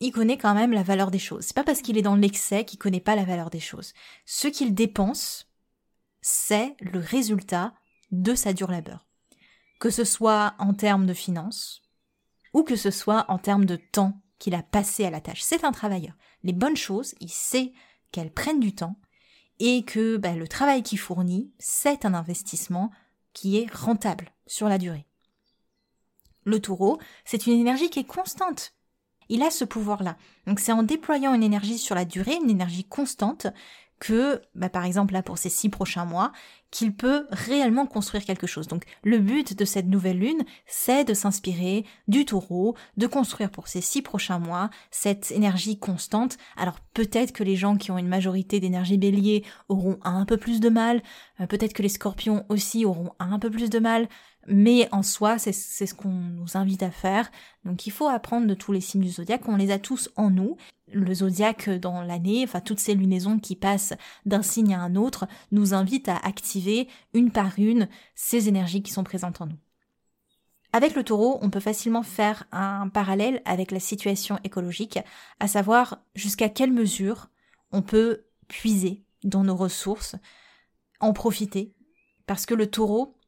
il 0.00 0.10
connaît 0.10 0.38
quand 0.38 0.54
même 0.54 0.72
la 0.72 0.82
valeur 0.82 1.12
des 1.12 1.20
choses 1.20 1.44
c'est 1.44 1.54
pas 1.54 1.62
parce 1.62 1.80
qu'il 1.80 1.96
est 1.96 2.02
dans 2.02 2.16
l'excès 2.16 2.64
qu'il 2.64 2.78
connaît 2.78 3.00
pas 3.00 3.14
la 3.14 3.24
valeur 3.24 3.50
des 3.50 3.60
choses 3.60 3.92
ce 4.26 4.48
qu'il 4.48 4.74
dépense 4.74 5.48
c'est 6.20 6.76
le 6.80 6.98
résultat 6.98 7.72
de 8.10 8.34
sa 8.34 8.52
dure 8.52 8.70
labeur 8.70 9.06
que 9.78 9.90
ce 9.90 10.04
soit 10.04 10.54
en 10.58 10.74
termes 10.74 11.06
de 11.06 11.14
finances 11.14 11.82
ou 12.52 12.62
que 12.62 12.76
ce 12.76 12.90
soit 12.90 13.24
en 13.28 13.38
termes 13.38 13.64
de 13.64 13.76
temps 13.76 14.20
qu'il 14.38 14.54
a 14.54 14.62
passé 14.62 15.04
à 15.04 15.10
la 15.10 15.20
tâche. 15.20 15.42
C'est 15.42 15.64
un 15.64 15.72
travailleur. 15.72 16.14
Les 16.42 16.52
bonnes 16.52 16.76
choses, 16.76 17.14
il 17.20 17.30
sait 17.30 17.72
qu'elles 18.10 18.32
prennent 18.32 18.60
du 18.60 18.74
temps 18.74 18.96
et 19.60 19.84
que 19.84 20.16
bah, 20.16 20.34
le 20.34 20.48
travail 20.48 20.82
qu'il 20.82 20.98
fournit, 20.98 21.52
c'est 21.58 22.04
un 22.04 22.14
investissement 22.14 22.90
qui 23.32 23.58
est 23.58 23.72
rentable 23.72 24.32
sur 24.46 24.68
la 24.68 24.78
durée. 24.78 25.06
Le 26.44 26.60
taureau, 26.60 26.98
c'est 27.24 27.46
une 27.46 27.58
énergie 27.58 27.90
qui 27.90 28.00
est 28.00 28.04
constante. 28.04 28.74
Il 29.28 29.42
a 29.42 29.50
ce 29.50 29.64
pouvoir-là. 29.64 30.16
Donc 30.46 30.60
c'est 30.60 30.72
en 30.72 30.82
déployant 30.82 31.34
une 31.34 31.42
énergie 31.42 31.78
sur 31.78 31.94
la 31.94 32.04
durée, 32.04 32.38
une 32.42 32.50
énergie 32.50 32.84
constante, 32.84 33.46
que, 34.02 34.42
bah, 34.56 34.68
par 34.68 34.84
exemple 34.84 35.12
là 35.12 35.22
pour 35.22 35.38
ces 35.38 35.48
six 35.48 35.68
prochains 35.68 36.04
mois, 36.04 36.32
qu'il 36.72 36.92
peut 36.92 37.26
réellement 37.30 37.86
construire 37.86 38.24
quelque 38.24 38.48
chose. 38.48 38.66
Donc 38.66 38.84
le 39.04 39.18
but 39.18 39.56
de 39.56 39.64
cette 39.64 39.86
nouvelle 39.86 40.18
lune, 40.18 40.42
c'est 40.66 41.04
de 41.04 41.14
s'inspirer 41.14 41.84
du 42.08 42.24
taureau, 42.24 42.74
de 42.96 43.06
construire 43.06 43.50
pour 43.50 43.68
ces 43.68 43.80
six 43.80 44.02
prochains 44.02 44.40
mois 44.40 44.70
cette 44.90 45.30
énergie 45.30 45.78
constante. 45.78 46.36
Alors 46.56 46.80
peut-être 46.94 47.30
que 47.30 47.44
les 47.44 47.54
gens 47.54 47.76
qui 47.76 47.92
ont 47.92 47.98
une 47.98 48.08
majorité 48.08 48.58
d'énergie 48.58 48.98
bélier 48.98 49.44
auront 49.68 50.00
un 50.02 50.24
peu 50.24 50.36
plus 50.36 50.58
de 50.58 50.68
mal, 50.68 51.00
euh, 51.40 51.46
peut-être 51.46 51.72
que 51.72 51.82
les 51.82 51.88
scorpions 51.88 52.44
aussi 52.48 52.84
auront 52.84 53.12
un 53.20 53.38
peu 53.38 53.50
plus 53.50 53.70
de 53.70 53.78
mal, 53.78 54.08
mais 54.46 54.88
en 54.92 55.02
soi, 55.02 55.38
c'est 55.38 55.52
ce 55.52 55.94
qu'on 55.94 56.08
nous 56.08 56.56
invite 56.56 56.82
à 56.82 56.90
faire. 56.90 57.30
Donc 57.64 57.86
il 57.86 57.90
faut 57.90 58.08
apprendre 58.08 58.46
de 58.46 58.54
tous 58.54 58.72
les 58.72 58.80
signes 58.80 59.02
du 59.02 59.10
zodiaque, 59.10 59.48
on 59.48 59.56
les 59.56 59.70
a 59.70 59.78
tous 59.78 60.10
en 60.16 60.30
nous. 60.30 60.56
Le 60.92 61.14
zodiaque 61.14 61.70
dans 61.70 62.02
l'année, 62.02 62.42
enfin 62.44 62.60
toutes 62.60 62.80
ces 62.80 62.94
lunaisons 62.94 63.38
qui 63.38 63.56
passent 63.56 63.94
d'un 64.26 64.42
signe 64.42 64.74
à 64.74 64.80
un 64.80 64.96
autre, 64.96 65.26
nous 65.52 65.74
invitent 65.74 66.08
à 66.08 66.16
activer 66.16 66.88
une 67.14 67.30
par 67.30 67.58
une 67.58 67.88
ces 68.14 68.48
énergies 68.48 68.82
qui 68.82 68.92
sont 68.92 69.04
présentes 69.04 69.40
en 69.40 69.46
nous. 69.46 69.58
Avec 70.74 70.94
le 70.94 71.04
taureau, 71.04 71.38
on 71.42 71.50
peut 71.50 71.60
facilement 71.60 72.02
faire 72.02 72.44
un 72.50 72.88
parallèle 72.88 73.42
avec 73.44 73.70
la 73.70 73.80
situation 73.80 74.38
écologique, 74.42 74.98
à 75.38 75.46
savoir 75.46 76.02
jusqu'à 76.14 76.48
quelle 76.48 76.72
mesure 76.72 77.28
on 77.72 77.82
peut 77.82 78.24
puiser 78.48 79.04
dans 79.22 79.44
nos 79.44 79.56
ressources, 79.56 80.16
en 81.00 81.12
profiter, 81.12 81.74
parce 82.26 82.46
que 82.46 82.54
le 82.54 82.70
taureau, 82.70 83.18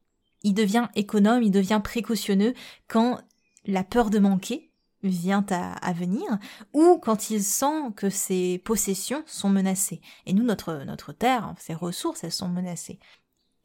il 0.44 0.54
devient 0.54 0.88
économe, 0.94 1.42
il 1.42 1.50
devient 1.50 1.80
précautionneux 1.82 2.54
quand 2.86 3.20
la 3.66 3.82
peur 3.82 4.10
de 4.10 4.18
manquer 4.18 4.70
vient 5.02 5.44
à, 5.50 5.92
venir, 5.92 6.24
ou 6.72 6.98
quand 6.98 7.30
il 7.30 7.42
sent 7.42 7.92
que 7.96 8.08
ses 8.08 8.58
possessions 8.58 9.22
sont 9.26 9.50
menacées. 9.50 10.00
Et 10.24 10.32
nous, 10.32 10.44
notre, 10.44 10.84
notre 10.84 11.12
terre, 11.12 11.54
ses 11.58 11.74
ressources, 11.74 12.24
elles 12.24 12.32
sont 12.32 12.48
menacées. 12.48 12.98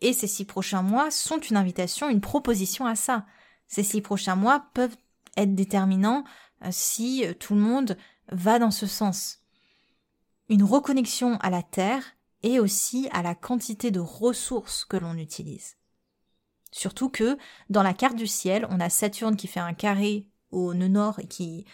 Et 0.01 0.13
ces 0.13 0.27
six 0.27 0.45
prochains 0.45 0.81
mois 0.81 1.11
sont 1.11 1.39
une 1.39 1.57
invitation, 1.57 2.09
une 2.09 2.21
proposition 2.21 2.85
à 2.85 2.95
ça. 2.95 3.25
Ces 3.67 3.83
six 3.83 4.01
prochains 4.01 4.35
mois 4.35 4.65
peuvent 4.73 4.95
être 5.37 5.55
déterminants 5.55 6.23
euh, 6.63 6.69
si 6.71 7.25
euh, 7.25 7.33
tout 7.33 7.55
le 7.55 7.61
monde 7.61 7.97
va 8.31 8.59
dans 8.59 8.71
ce 8.71 8.85
sens. 8.85 9.39
Une 10.49 10.63
reconnexion 10.63 11.37
à 11.37 11.49
la 11.49 11.63
terre 11.63 12.03
et 12.43 12.59
aussi 12.59 13.07
à 13.11 13.21
la 13.21 13.35
quantité 13.35 13.91
de 13.91 13.99
ressources 13.99 14.85
que 14.85 14.97
l'on 14.97 15.15
utilise. 15.15 15.78
Surtout 16.71 17.09
que 17.09 17.37
dans 17.69 17.83
la 17.83 17.93
carte 17.93 18.15
du 18.15 18.27
ciel, 18.27 18.67
on 18.69 18.79
a 18.79 18.89
Saturne 18.89 19.35
qui 19.35 19.47
fait 19.47 19.59
un 19.59 19.73
carré 19.73 20.27
au 20.51 20.73
nœud 20.73 20.87
nord 20.87 21.19
et 21.19 21.27
qui 21.27 21.65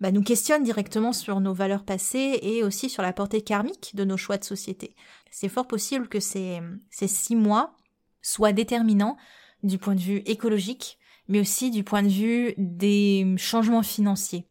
bah, 0.00 0.10
nous 0.10 0.22
questionne 0.22 0.64
directement 0.64 1.12
sur 1.12 1.40
nos 1.40 1.54
valeurs 1.54 1.84
passées 1.84 2.38
et 2.42 2.62
aussi 2.62 2.90
sur 2.90 3.02
la 3.02 3.12
portée 3.12 3.42
karmique 3.42 3.92
de 3.94 4.04
nos 4.04 4.16
choix 4.16 4.36
de 4.36 4.44
société. 4.44 4.94
C'est 5.30 5.48
fort 5.48 5.66
possible 5.66 6.08
que 6.08 6.20
ces, 6.20 6.60
six 6.90 7.36
mois 7.36 7.76
soient 8.20 8.52
déterminants 8.52 9.16
du 9.62 9.78
point 9.78 9.94
de 9.94 10.00
vue 10.00 10.22
écologique, 10.26 10.98
mais 11.28 11.40
aussi 11.40 11.70
du 11.70 11.84
point 11.84 12.02
de 12.02 12.08
vue 12.08 12.54
des 12.58 13.34
changements 13.38 13.82
financiers. 13.82 14.48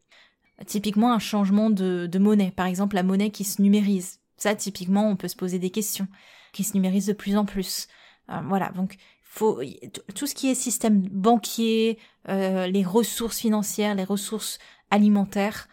Typiquement 0.66 1.12
un 1.12 1.18
changement 1.18 1.70
de, 1.70 2.06
de 2.10 2.18
monnaie, 2.18 2.50
par 2.50 2.66
exemple 2.66 2.96
la 2.96 3.02
monnaie 3.02 3.30
qui 3.30 3.44
se 3.44 3.60
numérise. 3.60 4.20
Ça, 4.42 4.56
typiquement, 4.56 5.08
on 5.08 5.14
peut 5.14 5.28
se 5.28 5.36
poser 5.36 5.60
des 5.60 5.70
questions, 5.70 6.08
qui 6.52 6.64
se 6.64 6.74
numérise 6.74 7.06
de 7.06 7.12
plus 7.12 7.36
en 7.36 7.44
plus. 7.44 7.86
Euh, 8.28 8.40
voilà, 8.48 8.70
donc 8.70 8.96
tout 9.34 10.26
ce 10.26 10.34
qui 10.34 10.50
est 10.50 10.54
système 10.54 11.00
banquier, 11.00 11.98
euh, 12.28 12.66
les 12.66 12.84
ressources 12.84 13.38
financières, 13.38 13.94
les 13.94 14.04
ressources 14.04 14.58
alimentaires 14.90 15.68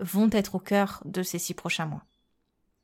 vont 0.00 0.28
être 0.32 0.56
au 0.56 0.58
cœur 0.58 1.02
de 1.04 1.22
ces 1.22 1.38
six 1.38 1.54
prochains 1.54 1.86
mois. 1.86 2.02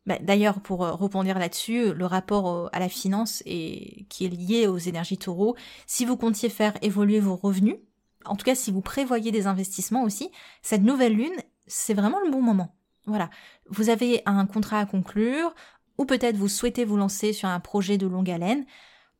Bah, 0.07 0.19
d'ailleurs, 0.21 0.61
pour 0.61 0.85
euh, 0.85 0.93
rebondir 0.93 1.39
là-dessus, 1.39 1.93
le 1.93 2.07
rapport 2.07 2.71
à 2.73 2.79
la 2.79 2.89
finance 2.89 3.43
et 3.47 4.07
qui 4.09 4.25
est 4.25 4.29
lié 4.29 4.67
aux 4.67 4.79
énergies 4.79 5.19
taureaux, 5.19 5.57
si 5.87 6.05
vous 6.05 6.17
comptiez 6.17 6.49
faire 6.49 6.75
évoluer 6.83 7.21
vos 7.21 7.37
revenus, 7.37 7.77
en 8.25 8.37
tout 8.37 8.45
cas 8.45 8.55
si 8.55 8.71
vous 8.71 8.81
prévoyez 8.81 9.33
des 9.33 9.47
investissements 9.47 10.05
aussi, 10.05 10.31
cette 10.63 10.83
nouvelle 10.83 11.15
lune, 11.15 11.37
c'est 11.67 11.95
vraiment 11.95 12.21
le 12.21 12.31
bon 12.31 12.43
moment. 12.43 12.75
Voilà, 13.07 13.31
vous 13.69 13.91
avez 13.91 14.23
un 14.27 14.47
contrat 14.47 14.79
à 14.79 14.87
conclure, 14.87 15.55
ou 15.99 16.05
peut-être 16.05 16.37
vous 16.37 16.49
souhaitez 16.49 16.85
vous 16.85 16.97
lancer 16.97 17.33
sur 17.33 17.49
un 17.49 17.61
projet 17.61 17.99
de 17.99 18.07
longue 18.07 18.31
haleine, 18.31 18.65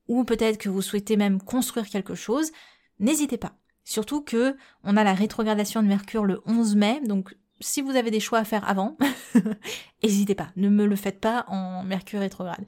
ou 0.09 0.25
peut-être 0.25 0.59
que 0.59 0.69
vous 0.69 0.83
souhaitez 0.83 1.17
même 1.17 1.41
construire 1.41 1.89
quelque 1.89 2.15
chose, 2.15 2.51
n'hésitez 2.99 3.39
pas. 3.39 3.53
Surtout 3.85 4.23
que 4.23 4.57
on 4.85 4.97
a 4.97 5.05
la 5.05 5.15
rétrogradation 5.15 5.83
de 5.83 5.89
Mercure 5.89 6.25
le 6.25 6.41
11 6.47 6.77
mai, 6.77 7.01
donc 7.05 7.37
si 7.61 7.81
vous 7.81 7.97
avez 7.97 8.11
des 8.11 8.21
choix 8.21 8.39
à 8.39 8.45
faire 8.45 8.69
avant, 8.69 8.97
n'hésitez 10.03 10.35
pas, 10.35 10.51
ne 10.57 10.69
me 10.69 10.87
le 10.87 10.97
faites 10.97 11.21
pas 11.21 11.45
en 11.49 11.83
Mercure 11.85 12.21
rétrograde. 12.21 12.65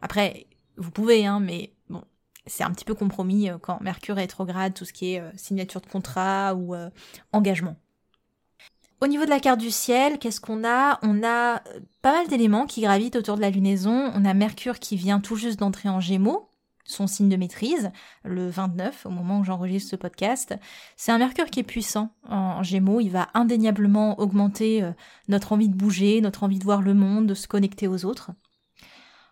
Après, 0.00 0.46
vous 0.76 0.90
pouvez, 0.90 1.26
hein, 1.26 1.40
mais 1.40 1.72
bon, 1.88 2.02
c'est 2.46 2.64
un 2.64 2.70
petit 2.70 2.84
peu 2.84 2.94
compromis 2.94 3.50
euh, 3.50 3.58
quand 3.58 3.80
Mercure 3.80 4.16
rétrograde, 4.16 4.74
tout 4.74 4.84
ce 4.84 4.92
qui 4.92 5.14
est 5.14 5.20
euh, 5.20 5.30
signature 5.36 5.80
de 5.80 5.86
contrat 5.86 6.54
ou 6.54 6.74
euh, 6.74 6.90
engagement. 7.32 7.76
Au 9.00 9.06
niveau 9.06 9.24
de 9.24 9.30
la 9.30 9.38
carte 9.38 9.60
du 9.60 9.70
ciel, 9.70 10.18
qu'est-ce 10.18 10.40
qu'on 10.40 10.66
a? 10.66 10.98
On 11.02 11.22
a 11.22 11.62
pas 12.02 12.12
mal 12.12 12.26
d'éléments 12.26 12.66
qui 12.66 12.80
gravitent 12.80 13.14
autour 13.14 13.36
de 13.36 13.40
la 13.40 13.50
lunaison. 13.50 14.10
On 14.14 14.24
a 14.24 14.34
Mercure 14.34 14.80
qui 14.80 14.96
vient 14.96 15.20
tout 15.20 15.36
juste 15.36 15.60
d'entrer 15.60 15.88
en 15.88 16.00
Gémeaux, 16.00 16.47
son 16.88 17.06
signe 17.06 17.28
de 17.28 17.36
maîtrise, 17.36 17.92
le 18.24 18.48
29, 18.48 19.06
au 19.06 19.10
moment 19.10 19.40
où 19.40 19.44
j'enregistre 19.44 19.90
ce 19.90 19.96
podcast. 19.96 20.56
C'est 20.96 21.12
un 21.12 21.18
Mercure 21.18 21.50
qui 21.50 21.60
est 21.60 21.64
puissant 21.64 22.10
en, 22.28 22.62
Gémeaux, 22.62 23.00
il 23.00 23.10
va 23.10 23.28
indéniablement 23.34 24.18
augmenter 24.18 24.82
euh, 24.82 24.90
notre 25.28 25.52
envie 25.52 25.68
de 25.68 25.76
bouger, 25.76 26.20
notre 26.20 26.42
envie 26.42 26.58
de 26.58 26.64
voir 26.64 26.82
le 26.82 26.94
monde, 26.94 27.26
de 27.26 27.34
se 27.34 27.46
connecter 27.46 27.86
aux 27.86 28.04
autres. 28.04 28.30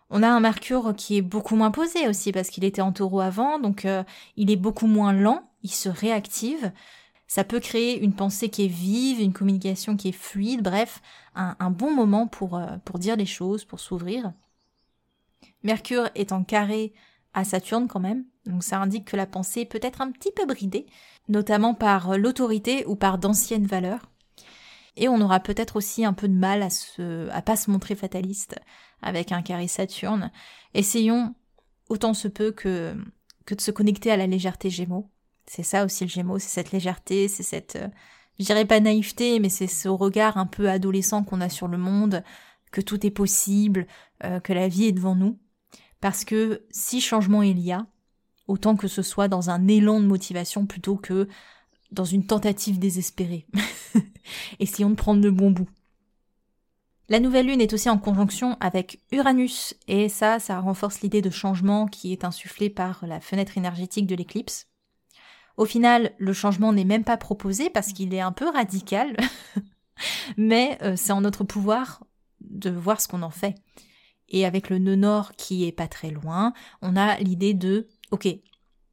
On 0.09 0.23
a 0.23 0.29
un 0.29 0.39
Mercure 0.39 0.93
qui 0.95 1.17
est 1.17 1.21
beaucoup 1.21 1.55
moins 1.55 1.71
posé 1.71 2.07
aussi 2.07 2.31
parce 2.31 2.49
qu'il 2.49 2.63
était 2.63 2.81
en 2.81 2.93
taureau 2.93 3.19
avant, 3.19 3.59
donc 3.59 3.85
euh, 3.85 4.03
il 4.37 4.51
est 4.51 4.55
beaucoup 4.55 4.87
moins 4.87 5.11
lent, 5.11 5.49
il 5.63 5.71
se 5.71 5.89
réactive. 5.89 6.71
Ça 7.27 7.43
peut 7.43 7.59
créer 7.59 7.99
une 7.99 8.13
pensée 8.13 8.49
qui 8.49 8.65
est 8.65 8.69
vive, 8.69 9.19
une 9.19 9.33
communication 9.33 9.97
qui 9.97 10.09
est 10.09 10.13
fluide, 10.13 10.61
bref, 10.63 11.01
un, 11.35 11.71
bon 11.71 11.93
moment 11.93 12.27
pour, 12.27 12.55
euh, 12.55 12.77
pour 12.85 12.99
dire 12.99 13.17
les 13.17 13.25
choses, 13.25 13.65
pour 13.65 13.79
s'ouvrir. 13.79 14.31
Mercure 15.63 16.09
est 16.15 16.31
en 16.31 16.43
carré 16.43 16.93
à 17.37 17.43
Saturne 17.43 17.87
quand 17.87 17.99
même, 17.99 18.25
donc 18.47 18.63
ça 18.63 18.79
indique 18.79 19.05
que 19.05 19.15
la 19.15 19.27
pensée 19.27 19.65
peut 19.65 19.79
être 19.83 20.01
un 20.01 20.11
petit 20.11 20.31
peu 20.31 20.47
bridée, 20.47 20.87
notamment 21.29 21.75
par 21.75 22.17
l'autorité 22.17 22.83
ou 22.87 22.95
par 22.95 23.19
d'anciennes 23.19 23.67
valeurs. 23.67 24.09
Et 24.95 25.07
on 25.07 25.21
aura 25.21 25.39
peut-être 25.39 25.75
aussi 25.75 26.03
un 26.03 26.13
peu 26.13 26.27
de 26.27 26.33
mal 26.33 26.63
à 26.63 26.71
se, 26.71 27.29
à 27.29 27.43
pas 27.43 27.55
se 27.55 27.69
montrer 27.69 27.93
fataliste 27.93 28.55
avec 29.03 29.31
un 29.31 29.43
carré 29.43 29.67
Saturne. 29.67 30.31
Essayons 30.73 31.35
autant 31.89 32.15
se 32.15 32.27
peut 32.27 32.51
que, 32.51 32.95
que 33.45 33.53
de 33.53 33.61
se 33.61 33.69
connecter 33.69 34.09
à 34.09 34.17
la 34.17 34.25
légèreté 34.25 34.71
Gémeaux. 34.71 35.11
C'est 35.45 35.61
ça 35.61 35.85
aussi 35.85 36.05
le 36.05 36.09
Gémeaux, 36.09 36.39
c'est 36.39 36.49
cette 36.49 36.71
légèreté, 36.71 37.27
c'est 37.27 37.43
cette, 37.43 37.75
euh, 37.75 37.87
je 38.39 38.63
pas 38.63 38.79
naïveté, 38.79 39.39
mais 39.39 39.49
c'est 39.49 39.67
ce 39.67 39.87
regard 39.89 40.37
un 40.37 40.47
peu 40.47 40.69
adolescent 40.69 41.23
qu'on 41.23 41.41
a 41.41 41.49
sur 41.49 41.67
le 41.67 41.77
monde, 41.77 42.23
que 42.71 42.81
tout 42.81 43.05
est 43.05 43.11
possible, 43.11 43.85
euh, 44.23 44.39
que 44.39 44.53
la 44.53 44.67
vie 44.67 44.85
est 44.85 44.91
devant 44.91 45.15
nous. 45.15 45.37
Parce 46.01 46.25
que 46.25 46.63
si 46.69 47.01
changement 47.01 47.41
il 47.41 47.59
y 47.59 47.71
a, 47.71 47.85
autant 48.47 48.75
que 48.75 48.87
ce 48.87 49.01
soit 49.01 49.27
dans 49.27 49.49
un 49.49 49.67
élan 49.67 49.99
de 49.99 50.05
motivation 50.05 50.65
plutôt 50.65 50.95
que 50.95 51.27
dans 51.91 52.05
une 52.05 52.25
tentative 52.25 52.79
désespérée. 52.79 53.47
Essayons 54.59 54.89
de 54.89 54.95
prendre 54.95 55.21
le 55.21 55.31
bon 55.31 55.51
bout. 55.51 55.69
La 57.09 57.21
nouvelle 57.21 57.47
lune 57.47 57.61
est 57.61 57.71
aussi 57.71 57.89
en 57.89 57.97
conjonction 57.97 58.57
avec 58.59 58.99
Uranus, 59.11 59.75
et 59.87 60.09
ça, 60.09 60.39
ça 60.39 60.59
renforce 60.59 60.99
l'idée 61.01 61.21
de 61.21 61.29
changement 61.29 61.87
qui 61.87 62.11
est 62.11 62.25
insufflée 62.25 62.69
par 62.69 63.05
la 63.07 63.21
fenêtre 63.21 63.57
énergétique 63.57 64.07
de 64.07 64.15
l'éclipse. 64.15 64.67
Au 65.55 65.65
final, 65.65 66.13
le 66.17 66.33
changement 66.33 66.73
n'est 66.73 66.83
même 66.83 67.05
pas 67.05 67.15
proposé 67.15 67.69
parce 67.69 67.93
qu'il 67.93 68.13
est 68.13 68.19
un 68.19 68.33
peu 68.33 68.49
radical. 68.49 69.15
Mais 70.37 70.77
euh, 70.81 70.93
c'est 70.95 71.13
en 71.13 71.21
notre 71.21 71.43
pouvoir 71.43 72.03
de 72.41 72.69
voir 72.69 73.01
ce 73.01 73.07
qu'on 73.07 73.23
en 73.23 73.31
fait. 73.31 73.55
Et 74.29 74.45
avec 74.45 74.69
le 74.69 74.77
nœud 74.77 74.95
nord 74.95 75.33
qui 75.35 75.65
est 75.65 75.71
pas 75.71 75.87
très 75.87 76.09
loin, 76.09 76.53
on 76.81 76.95
a 76.95 77.17
l'idée 77.19 77.53
de, 77.53 77.87
ok, 78.11 78.27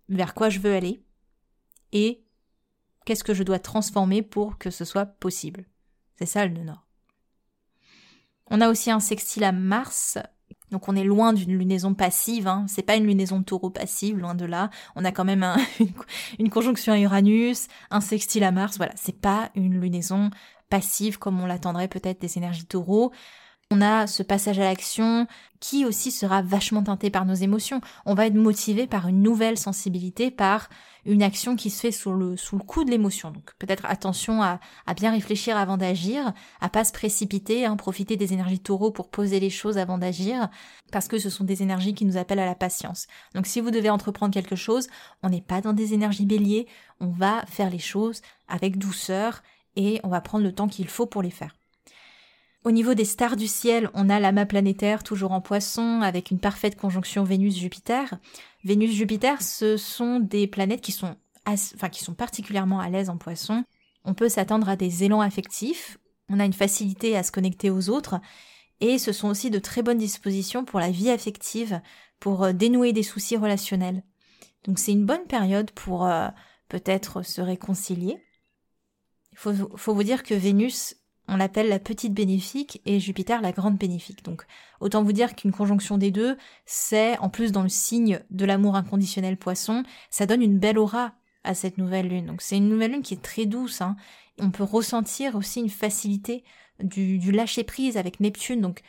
vers 0.08 0.34
quoi 0.34 0.48
je 0.48 0.60
veux 0.60 0.74
aller 0.74 1.02
et 1.92 2.24
qu'est-ce 3.04 3.24
que 3.24 3.34
je 3.34 3.42
dois 3.42 3.58
transformer 3.58 4.22
pour 4.22 4.58
que 4.58 4.70
ce 4.70 4.84
soit 4.84 5.06
possible. 5.06 5.64
C'est 6.18 6.26
ça 6.26 6.46
le 6.46 6.52
nœud 6.52 6.64
nord. 6.64 6.86
On 8.50 8.60
a 8.60 8.68
aussi 8.68 8.90
un 8.90 9.00
sextile 9.00 9.44
à 9.44 9.52
Mars, 9.52 10.18
donc 10.70 10.88
on 10.88 10.96
est 10.96 11.04
loin 11.04 11.32
d'une 11.32 11.56
lunaison 11.56 11.94
passive, 11.94 12.46
hein. 12.46 12.66
c'est 12.68 12.82
pas 12.82 12.96
une 12.96 13.06
lunaison 13.06 13.42
taureau 13.42 13.70
passive, 13.70 14.18
loin 14.18 14.34
de 14.34 14.44
là. 14.44 14.70
On 14.96 15.04
a 15.04 15.12
quand 15.12 15.24
même 15.24 15.46
une, 16.38 16.50
conjonction 16.50 16.92
à 16.92 16.98
Uranus, 16.98 17.68
un 17.90 18.00
sextile 18.00 18.44
à 18.44 18.50
Mars, 18.50 18.76
voilà, 18.76 18.92
c'est 18.96 19.18
pas 19.18 19.50
une 19.54 19.80
lunaison 19.80 20.30
passive 20.68 21.18
comme 21.18 21.40
on 21.40 21.46
l'attendrait 21.46 21.88
peut-être 21.88 22.20
des 22.20 22.38
énergies 22.38 22.66
taureaux. 22.66 23.12
On 23.70 23.80
a 23.80 24.06
ce 24.06 24.22
passage 24.22 24.58
à 24.58 24.64
l'action 24.64 25.26
qui 25.58 25.86
aussi 25.86 26.10
sera 26.10 26.42
vachement 26.42 26.82
teinté 26.82 27.08
par 27.08 27.24
nos 27.24 27.34
émotions. 27.34 27.80
On 28.04 28.14
va 28.14 28.26
être 28.26 28.34
motivé 28.34 28.86
par 28.86 29.08
une 29.08 29.22
nouvelle 29.22 29.56
sensibilité, 29.56 30.30
par 30.30 30.68
une 31.06 31.22
action 31.22 31.56
qui 31.56 31.70
se 31.70 31.80
fait 31.80 31.90
sous 31.90 32.12
le, 32.12 32.36
sous 32.36 32.58
le 32.58 32.62
coup 32.62 32.84
de 32.84 32.90
l'émotion. 32.90 33.30
Donc 33.30 33.52
peut-être 33.58 33.86
attention 33.86 34.42
à, 34.42 34.60
bien 34.94 35.10
réfléchir 35.10 35.56
avant 35.56 35.76
d'agir, 35.78 36.34
à 36.60 36.68
pas 36.68 36.84
se 36.84 36.92
précipiter, 36.92 37.64
hein, 37.64 37.76
profiter 37.76 38.16
des 38.16 38.32
énergies 38.34 38.60
taureaux 38.60 38.90
pour 38.90 39.08
poser 39.08 39.40
les 39.40 39.50
choses 39.50 39.78
avant 39.78 39.96
d'agir, 39.96 40.50
parce 40.92 41.08
que 41.08 41.18
ce 41.18 41.30
sont 41.30 41.44
des 41.44 41.62
énergies 41.62 41.94
qui 41.94 42.04
nous 42.04 42.18
appellent 42.18 42.40
à 42.40 42.46
la 42.46 42.54
patience. 42.54 43.06
Donc 43.34 43.46
si 43.46 43.60
vous 43.60 43.70
devez 43.70 43.90
entreprendre 43.90 44.34
quelque 44.34 44.56
chose, 44.56 44.88
on 45.22 45.30
n'est 45.30 45.40
pas 45.40 45.62
dans 45.62 45.72
des 45.72 45.94
énergies 45.94 46.26
béliers, 46.26 46.66
on 47.00 47.08
va 47.08 47.44
faire 47.46 47.70
les 47.70 47.78
choses 47.78 48.20
avec 48.48 48.76
douceur 48.76 49.42
et 49.76 50.00
on 50.04 50.08
va 50.08 50.20
prendre 50.20 50.44
le 50.44 50.52
temps 50.52 50.68
qu'il 50.68 50.88
faut 50.88 51.06
pour 51.06 51.22
les 51.22 51.30
faire. 51.30 51.54
Au 52.64 52.70
niveau 52.70 52.94
des 52.94 53.04
stars 53.04 53.36
du 53.36 53.46
ciel, 53.46 53.90
on 53.92 54.08
a 54.08 54.18
l'amas 54.18 54.46
planétaire 54.46 55.02
toujours 55.02 55.32
en 55.32 55.42
poisson 55.42 56.00
avec 56.00 56.30
une 56.30 56.40
parfaite 56.40 56.76
conjonction 56.76 57.22
Vénus-Jupiter. 57.22 58.14
Vénus-Jupiter, 58.64 59.42
ce 59.42 59.76
sont 59.76 60.18
des 60.18 60.46
planètes 60.46 60.80
qui 60.80 60.92
sont, 60.92 61.14
enfin, 61.44 61.90
qui 61.90 62.02
sont 62.02 62.14
particulièrement 62.14 62.80
à 62.80 62.88
l'aise 62.88 63.10
en 63.10 63.18
poisson. 63.18 63.64
On 64.06 64.14
peut 64.14 64.30
s'attendre 64.30 64.70
à 64.70 64.76
des 64.76 65.04
élans 65.04 65.20
affectifs, 65.20 65.98
on 66.30 66.40
a 66.40 66.46
une 66.46 66.54
facilité 66.54 67.18
à 67.18 67.22
se 67.22 67.32
connecter 67.32 67.68
aux 67.68 67.90
autres, 67.90 68.18
et 68.80 68.96
ce 68.96 69.12
sont 69.12 69.28
aussi 69.28 69.50
de 69.50 69.58
très 69.58 69.82
bonnes 69.82 69.98
dispositions 69.98 70.64
pour 70.64 70.80
la 70.80 70.90
vie 70.90 71.10
affective, 71.10 71.82
pour 72.18 72.44
euh, 72.44 72.52
dénouer 72.54 72.94
des 72.94 73.02
soucis 73.02 73.36
relationnels. 73.36 74.02
Donc 74.64 74.78
c'est 74.78 74.92
une 74.92 75.04
bonne 75.04 75.26
période 75.26 75.70
pour 75.72 76.06
euh, 76.06 76.28
peut-être 76.70 77.22
se 77.22 77.42
réconcilier. 77.42 78.16
Il 79.32 79.38
faut, 79.38 79.52
faut 79.76 79.94
vous 79.94 80.02
dire 80.02 80.22
que 80.22 80.34
Vénus 80.34 80.96
on 81.28 81.36
l'appelle 81.36 81.68
la 81.68 81.78
petite 81.78 82.12
bénéfique 82.12 82.80
et 82.84 83.00
Jupiter 83.00 83.40
la 83.40 83.52
grande 83.52 83.76
bénéfique. 83.76 84.24
Donc 84.24 84.44
autant 84.80 85.02
vous 85.02 85.12
dire 85.12 85.34
qu'une 85.34 85.52
conjonction 85.52 85.98
des 85.98 86.10
deux, 86.10 86.36
c'est 86.66 87.18
en 87.18 87.28
plus 87.28 87.52
dans 87.52 87.62
le 87.62 87.68
signe 87.68 88.20
de 88.30 88.44
l'amour 88.44 88.76
inconditionnel 88.76 89.36
poisson, 89.36 89.84
ça 90.10 90.26
donne 90.26 90.42
une 90.42 90.58
belle 90.58 90.78
aura 90.78 91.12
à 91.42 91.54
cette 91.54 91.78
nouvelle 91.78 92.08
lune. 92.08 92.26
Donc 92.26 92.42
c'est 92.42 92.56
une 92.56 92.68
nouvelle 92.68 92.92
lune 92.92 93.02
qui 93.02 93.14
est 93.14 93.22
très 93.22 93.46
douce. 93.46 93.80
Hein. 93.80 93.96
On 94.38 94.50
peut 94.50 94.64
ressentir 94.64 95.34
aussi 95.34 95.60
une 95.60 95.70
facilité 95.70 96.44
du, 96.82 97.18
du 97.18 97.32
lâcher 97.32 97.64
prise 97.64 97.96
avec 97.96 98.20
Neptune. 98.20 98.60
Donc 98.60 98.82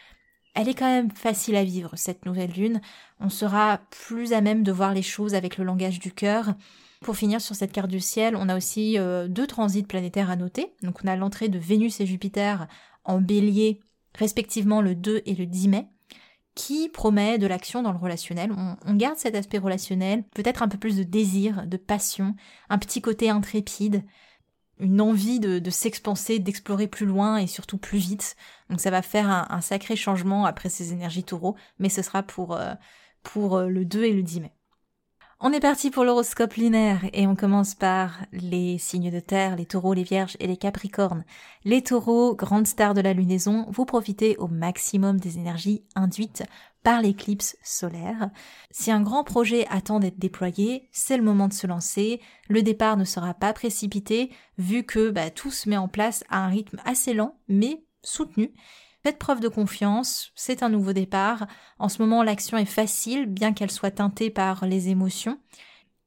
elle 0.56 0.70
est 0.70 0.74
quand 0.74 0.89
même 0.89 1.12
facile 1.12 1.56
à 1.56 1.63
vivre 1.63 1.92
cette 1.96 2.25
nouvelle 2.25 2.51
lune. 2.51 2.82
On 3.20 3.30
sera 3.30 3.80
plus 3.92 4.34
à 4.34 4.42
même 4.42 4.63
de 4.63 4.72
voir 4.72 4.94
les 4.94 5.01
choses 5.01 5.36
avec 5.36 5.58
le 5.58 5.63
langage 5.63 6.00
du 6.00 6.12
cœur. 6.12 6.56
Pour 7.02 7.16
finir 7.16 7.42
sur 7.42 7.56
cette 7.56 7.72
carte 7.72 7.90
du 7.90 8.00
ciel, 8.00 8.36
on 8.36 8.50
a 8.50 8.58
aussi 8.58 8.98
euh, 8.98 9.28
deux 9.28 9.48
transits 9.48 9.84
planétaires 9.84 10.30
à 10.30 10.36
noter. 10.36 10.74
Donc 10.82 11.00
on 11.04 11.08
a 11.08 11.16
l'entrée 11.16 11.50
de 11.50 11.60
Vénus 11.60 12.00
et 12.00 12.06
Jupiter 12.06 12.68
en 13.04 13.22
bélier, 13.22 13.80
respectivement 14.16 14.82
le 14.82 14.96
2 14.96 15.22
et 15.25 15.36
le 15.36 15.46
10 15.46 15.68
mai, 15.70 15.88
qui 16.56 16.90
promet 16.90 17.38
de 17.38 17.48
l'action 17.48 17.84
dans 17.84 17.92
le 17.92 17.98
relationnel. 17.98 18.52
On, 18.86 18.94
garde 18.96 19.18
cet 19.18 19.36
aspect 19.36 19.58
relationnel, 19.58 20.24
peut-être 20.34 20.64
un 20.64 20.68
peu 20.68 20.78
plus 20.78 20.98
de 20.98 21.04
désir, 21.04 21.68
de 21.68 21.78
passion, 21.78 22.36
un 22.70 22.78
petit 22.78 23.02
côté 23.02 23.29
intrépide, 23.29 24.03
une 24.79 25.01
envie 25.01 25.40
de, 25.40 25.70
s'expanser, 25.70 26.40
d'explorer 26.40 26.88
plus 26.88 27.05
loin 27.05 27.38
et 27.38 27.48
surtout 27.48 27.77
plus 27.77 28.00
vite. 28.00 28.36
Donc 28.70 28.79
ça 28.79 28.90
va 28.90 29.01
faire 29.01 29.29
un, 29.29 29.62
sacré 29.62 29.96
changement 29.96 30.46
après 30.46 30.70
ces 30.70 30.94
énergies 30.94 31.24
taureaux, 31.24 31.55
mais 31.77 31.90
ce 31.90 32.01
sera 32.01 32.24
pour, 32.24 32.55
euh, 32.55 32.74
pour 33.22 33.58
euh, 33.58 33.68
le 33.68 33.86
2 33.86 34.05
et 34.05 34.14
le 34.14 34.24
10 34.24 34.42
mai. 34.42 34.53
On 35.41 35.51
est 35.51 35.59
parti 35.59 35.91
pour 35.91 36.05
l'horoscope 36.05 36.53
lunaire 36.53 37.01
et 37.11 37.27
on 37.27 37.35
commence 37.35 37.75
par 37.75 38.25
les 38.31 38.77
signes 38.77 39.11
de 39.11 39.19
terre, 39.19 39.57
les 39.57 39.65
taureaux, 39.65 39.93
les 39.93 40.03
vierges 40.03 40.37
et 40.39 40.48
les 40.48 40.55
capricornes. 40.55 41.25
Les 41.65 41.83
taureaux, 41.83 42.35
grandes 42.35 42.67
stars 42.67 42.93
de 42.93 43.01
la 43.01 43.11
lunaison, 43.11 43.65
vous 43.69 43.83
profitez 43.83 44.37
au 44.37 44.48
maximum 44.48 45.19
des 45.19 45.37
énergies 45.37 45.83
induites 45.93 46.43
par 46.83 47.01
l'éclipse 47.01 47.57
solaire. 47.63 48.29
Si 48.71 48.91
un 48.91 49.01
grand 49.01 49.25
projet 49.25 49.67
attend 49.69 50.00
d'être 50.00 50.19
déployé, 50.19 50.87
c'est 50.93 51.17
le 51.17 51.24
moment 51.24 51.50
de 51.50 51.53
se 51.53 51.67
lancer. 51.67 52.21
Le 52.48 52.63
départ 52.63 52.95
ne 52.95 53.03
sera 53.03 53.33
pas 53.33 53.51
précipité 53.51 54.31
vu 54.57 54.83
que 54.83 55.09
bah, 55.09 55.31
tout 55.31 55.51
se 55.51 55.67
met 55.67 55.77
en 55.77 55.89
place 55.89 56.24
à 56.29 56.45
un 56.45 56.48
rythme 56.48 56.79
assez 56.85 57.13
lent 57.13 57.37
mais 57.50 57.83
soutenu 58.03 58.53
Faites 59.05 59.20
preuve 59.20 59.39
de 59.39 59.50
confiance, 59.50 60.31
c'est 60.33 60.63
un 60.63 60.70
nouveau 60.70 60.91
départ. 60.91 61.46
En 61.77 61.89
ce 61.89 62.01
moment, 62.01 62.24
l'action 62.24 62.57
est 62.57 62.65
facile, 62.65 63.27
bien 63.27 63.53
qu'elle 63.53 63.70
soit 63.70 63.91
teintée 63.91 64.31
par 64.31 64.65
les 64.65 64.89
émotions. 64.89 65.39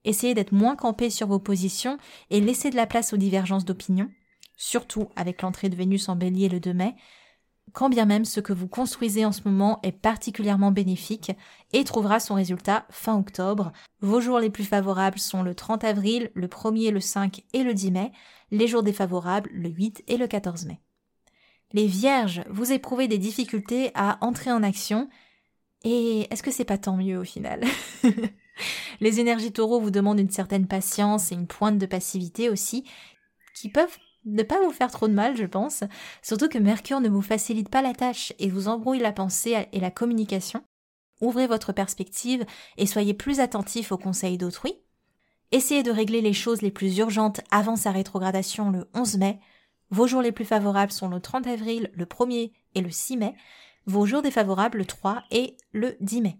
Essayez 0.02 0.34
d'être 0.34 0.50
moins 0.50 0.74
campé 0.74 1.08
sur 1.08 1.28
vos 1.28 1.38
positions 1.38 1.96
et 2.30 2.40
laissez 2.40 2.70
de 2.70 2.74
la 2.74 2.88
place 2.88 3.12
aux 3.12 3.16
divergences 3.16 3.64
d'opinion, 3.64 4.10
surtout 4.56 5.10
avec 5.14 5.42
l'entrée 5.42 5.68
de 5.68 5.76
Vénus 5.76 6.08
en 6.08 6.16
bélier 6.16 6.48
le 6.48 6.58
2 6.58 6.74
mai, 6.74 6.96
quand 7.72 7.88
bien 7.88 8.04
même 8.04 8.24
ce 8.24 8.40
que 8.40 8.52
vous 8.52 8.66
construisez 8.66 9.24
en 9.24 9.30
ce 9.30 9.42
moment 9.44 9.78
est 9.84 9.92
particulièrement 9.92 10.72
bénéfique 10.72 11.30
et 11.72 11.84
trouvera 11.84 12.18
son 12.18 12.34
résultat 12.34 12.84
fin 12.90 13.16
octobre. 13.16 13.70
Vos 14.00 14.20
jours 14.20 14.40
les 14.40 14.50
plus 14.50 14.64
favorables 14.64 15.20
sont 15.20 15.44
le 15.44 15.54
30 15.54 15.84
avril, 15.84 16.32
le 16.34 16.48
1er, 16.48 16.90
le 16.90 16.98
5 16.98 17.44
et 17.52 17.62
le 17.62 17.74
10 17.74 17.92
mai, 17.92 18.12
les 18.50 18.66
jours 18.66 18.82
défavorables 18.82 19.50
le 19.52 19.68
8 19.68 20.02
et 20.08 20.16
le 20.16 20.26
14 20.26 20.66
mai. 20.66 20.80
Les 21.72 21.86
vierges, 21.86 22.42
vous 22.48 22.72
éprouvez 22.72 23.08
des 23.08 23.18
difficultés 23.18 23.90
à 23.94 24.18
entrer 24.20 24.50
en 24.50 24.62
action. 24.62 25.08
Et 25.84 26.26
est-ce 26.32 26.42
que 26.42 26.50
c'est 26.50 26.64
pas 26.64 26.78
tant 26.78 26.96
mieux 26.96 27.18
au 27.18 27.24
final 27.24 27.64
Les 29.00 29.20
énergies 29.20 29.52
taureaux 29.52 29.80
vous 29.80 29.90
demandent 29.90 30.18
une 30.18 30.30
certaine 30.30 30.66
patience 30.66 31.30
et 31.30 31.34
une 31.34 31.46
pointe 31.46 31.78
de 31.78 31.86
passivité 31.86 32.48
aussi, 32.48 32.84
qui 33.54 33.68
peuvent 33.68 33.96
ne 34.24 34.42
pas 34.42 34.60
vous 34.62 34.72
faire 34.72 34.90
trop 34.90 35.08
de 35.08 35.14
mal, 35.14 35.36
je 35.36 35.44
pense. 35.44 35.84
Surtout 36.22 36.48
que 36.48 36.58
Mercure 36.58 37.00
ne 37.00 37.08
vous 37.08 37.22
facilite 37.22 37.68
pas 37.68 37.82
la 37.82 37.94
tâche 37.94 38.32
et 38.38 38.50
vous 38.50 38.68
embrouille 38.68 38.98
la 38.98 39.12
pensée 39.12 39.66
et 39.72 39.80
la 39.80 39.90
communication. 39.90 40.62
Ouvrez 41.20 41.46
votre 41.46 41.72
perspective 41.72 42.44
et 42.76 42.86
soyez 42.86 43.14
plus 43.14 43.40
attentif 43.40 43.92
aux 43.92 43.98
conseils 43.98 44.38
d'autrui. 44.38 44.74
Essayez 45.50 45.82
de 45.82 45.90
régler 45.90 46.20
les 46.20 46.34
choses 46.34 46.62
les 46.62 46.70
plus 46.70 46.98
urgentes 46.98 47.40
avant 47.50 47.76
sa 47.76 47.90
rétrogradation 47.90 48.70
le 48.70 48.88
11 48.94 49.16
mai. 49.16 49.40
Vos 49.90 50.06
jours 50.06 50.22
les 50.22 50.32
plus 50.32 50.44
favorables 50.44 50.92
sont 50.92 51.08
le 51.08 51.20
30 51.20 51.46
avril, 51.46 51.90
le 51.94 52.04
1er 52.04 52.52
et 52.74 52.80
le 52.80 52.90
6 52.90 53.16
mai. 53.16 53.34
Vos 53.86 54.04
jours 54.04 54.22
défavorables 54.22 54.78
le 54.78 54.84
3 54.84 55.22
et 55.30 55.56
le 55.72 55.96
10 56.00 56.20
mai. 56.22 56.38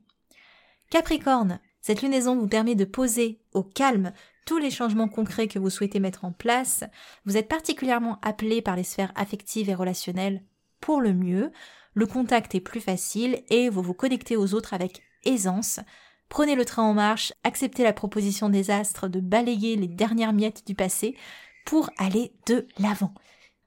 Capricorne, 0.91 1.61
cette 1.81 2.03
lunaison 2.03 2.37
vous 2.37 2.49
permet 2.49 2.75
de 2.75 2.85
poser 2.85 3.41
au 3.53 3.63
calme 3.63 4.13
tous 4.47 4.59
les 4.59 4.71
changements 4.71 5.09
concrets 5.09 5.49
que 5.49 5.59
vous 5.59 5.71
souhaitez 5.71 6.01
mettre 6.01 6.25
en 6.25 6.33
place. 6.33 6.85
Vous 7.25 7.37
êtes 7.37 7.49
particulièrement 7.49 8.19
appelé 8.23 8.63
par 8.63 8.77
les 8.77 8.85
sphères 8.85 9.13
affectives 9.15 9.71
et 9.71 9.75
relationnelles 9.75 10.43
pour 10.81 11.01
le 11.01 11.13
mieux. 11.13 11.53
Le 11.95 12.07
contact 12.07 12.55
est 12.55 12.61
plus 12.61 12.81
facile 12.81 13.43
et 13.49 13.69
vous 13.69 13.83
vous 13.83 13.95
connectez 13.95 14.37
aux 14.37 14.55
autres 14.55 14.75
avec 14.75 15.03
aisance. 15.25 15.81
Prenez 16.29 16.55
le 16.55 16.65
train 16.65 16.83
en 16.83 16.95
marche, 16.95 17.33
acceptez 17.45 17.83
la 17.83 17.93
proposition 17.93 18.51
des 18.51 18.71
astres 18.71 19.09
de 19.09 19.21
balayer 19.21 19.77
les 19.77 19.89
dernières 19.89 20.35
miettes 20.35 20.67
du 20.67 20.75
passé 20.75 21.17
pour 21.65 21.91
aller 21.99 22.33
de 22.47 22.67
l'avant. 22.79 23.15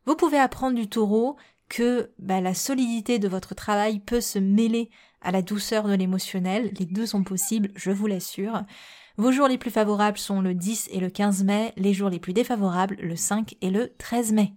Vous 0.05 0.15
pouvez 0.15 0.39
apprendre 0.39 0.75
du 0.75 0.87
taureau 0.87 1.37
que 1.69 2.11
bah, 2.19 2.41
la 2.41 2.53
solidité 2.53 3.19
de 3.19 3.27
votre 3.27 3.55
travail 3.55 3.99
peut 3.99 4.21
se 4.21 4.39
mêler 4.39 4.89
à 5.21 5.31
la 5.31 5.41
douceur 5.41 5.87
de 5.87 5.93
l'émotionnel. 5.93 6.71
Les 6.79 6.85
deux 6.85 7.05
sont 7.05 7.23
possibles, 7.23 7.71
je 7.75 7.91
vous 7.91 8.07
l'assure. 8.07 8.63
Vos 9.17 9.31
jours 9.31 9.47
les 9.47 9.57
plus 9.57 9.71
favorables 9.71 10.17
sont 10.17 10.41
le 10.41 10.53
10 10.53 10.89
et 10.91 10.99
le 10.99 11.09
15 11.09 11.43
mai, 11.43 11.73
les 11.77 11.93
jours 11.93 12.09
les 12.09 12.19
plus 12.19 12.33
défavorables 12.33 12.97
le 12.99 13.15
5 13.15 13.55
et 13.61 13.69
le 13.69 13.95
13 13.97 14.33
mai. 14.33 14.53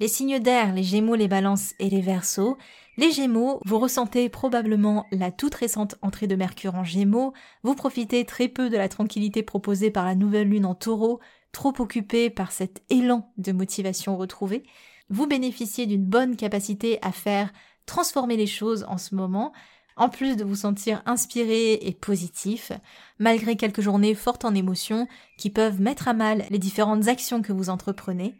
Les 0.00 0.08
signes 0.08 0.40
d'air, 0.40 0.74
les 0.74 0.82
gémeaux, 0.82 1.14
les 1.14 1.28
balances 1.28 1.72
et 1.78 1.88
les 1.88 2.00
versos. 2.00 2.58
Les 2.96 3.12
gémeaux, 3.12 3.60
vous 3.64 3.78
ressentez 3.78 4.28
probablement 4.28 5.06
la 5.12 5.30
toute 5.30 5.54
récente 5.54 5.96
entrée 6.02 6.26
de 6.26 6.36
Mercure 6.36 6.74
en 6.74 6.84
gémeaux, 6.84 7.32
vous 7.62 7.74
profitez 7.74 8.24
très 8.24 8.48
peu 8.48 8.70
de 8.70 8.76
la 8.76 8.88
tranquillité 8.88 9.42
proposée 9.42 9.90
par 9.90 10.04
la 10.04 10.14
nouvelle 10.14 10.48
lune 10.48 10.66
en 10.66 10.74
taureau, 10.74 11.20
trop 11.54 11.72
occupé 11.78 12.28
par 12.28 12.52
cet 12.52 12.82
élan 12.90 13.32
de 13.38 13.52
motivation 13.52 14.18
retrouvée, 14.18 14.64
vous 15.08 15.26
bénéficiez 15.26 15.86
d'une 15.86 16.04
bonne 16.04 16.36
capacité 16.36 16.98
à 17.00 17.12
faire 17.12 17.50
transformer 17.86 18.36
les 18.36 18.46
choses 18.46 18.84
en 18.88 18.98
ce 18.98 19.14
moment, 19.14 19.52
en 19.96 20.08
plus 20.08 20.36
de 20.36 20.44
vous 20.44 20.56
sentir 20.56 21.02
inspiré 21.06 21.74
et 21.74 21.92
positif, 21.92 22.72
malgré 23.18 23.56
quelques 23.56 23.80
journées 23.80 24.14
fortes 24.14 24.44
en 24.44 24.54
émotions 24.54 25.06
qui 25.38 25.50
peuvent 25.50 25.80
mettre 25.80 26.08
à 26.08 26.14
mal 26.14 26.44
les 26.50 26.58
différentes 26.58 27.08
actions 27.08 27.42
que 27.42 27.52
vous 27.52 27.70
entreprenez. 27.70 28.34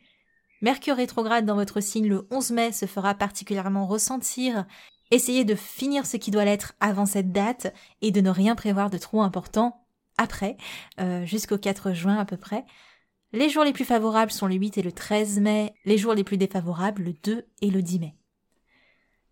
Mercure 0.63 0.97
rétrograde 0.97 1.47
dans 1.47 1.55
votre 1.55 1.81
signe 1.81 2.09
le 2.09 2.27
11 2.31 2.51
mai 2.51 2.73
se 2.73 2.87
fera 2.87 3.15
particulièrement 3.15 3.87
ressentir. 3.87 4.67
Essayez 5.11 5.45
de 5.45 5.55
finir 5.55 6.07
ce 6.07 6.17
qui 6.17 6.31
doit 6.31 6.45
l'être 6.45 6.75
avant 6.81 7.07
cette 7.07 7.33
date 7.33 7.73
et 8.01 8.11
de 8.11 8.21
ne 8.21 8.31
rien 8.31 8.55
prévoir 8.55 8.91
de 8.91 8.99
trop 8.99 9.23
important 9.23 9.87
après, 10.17 10.57
euh, 11.01 11.27
jusqu'au 11.27 11.59
4 11.59 11.93
juin 11.93 12.17
à 12.17 12.25
peu 12.25 12.37
près. 12.37 12.65
Les 13.35 13.49
jours 13.49 13.65
les 13.65 13.73
plus 13.73 13.85
favorables 13.85 14.31
sont 14.31 14.47
le 14.47 14.55
8 14.55 14.79
et 14.79 14.83
le 14.83 14.93
13 14.93 15.41
mai, 15.41 15.75
les 15.85 15.99
jours 15.99 16.15
les 16.15 16.23
plus 16.23 16.37
défavorables 16.37 17.03
le 17.03 17.15
2 17.25 17.45
et 17.63 17.71
le 17.71 17.83
10 17.83 17.99
mai. 17.99 18.15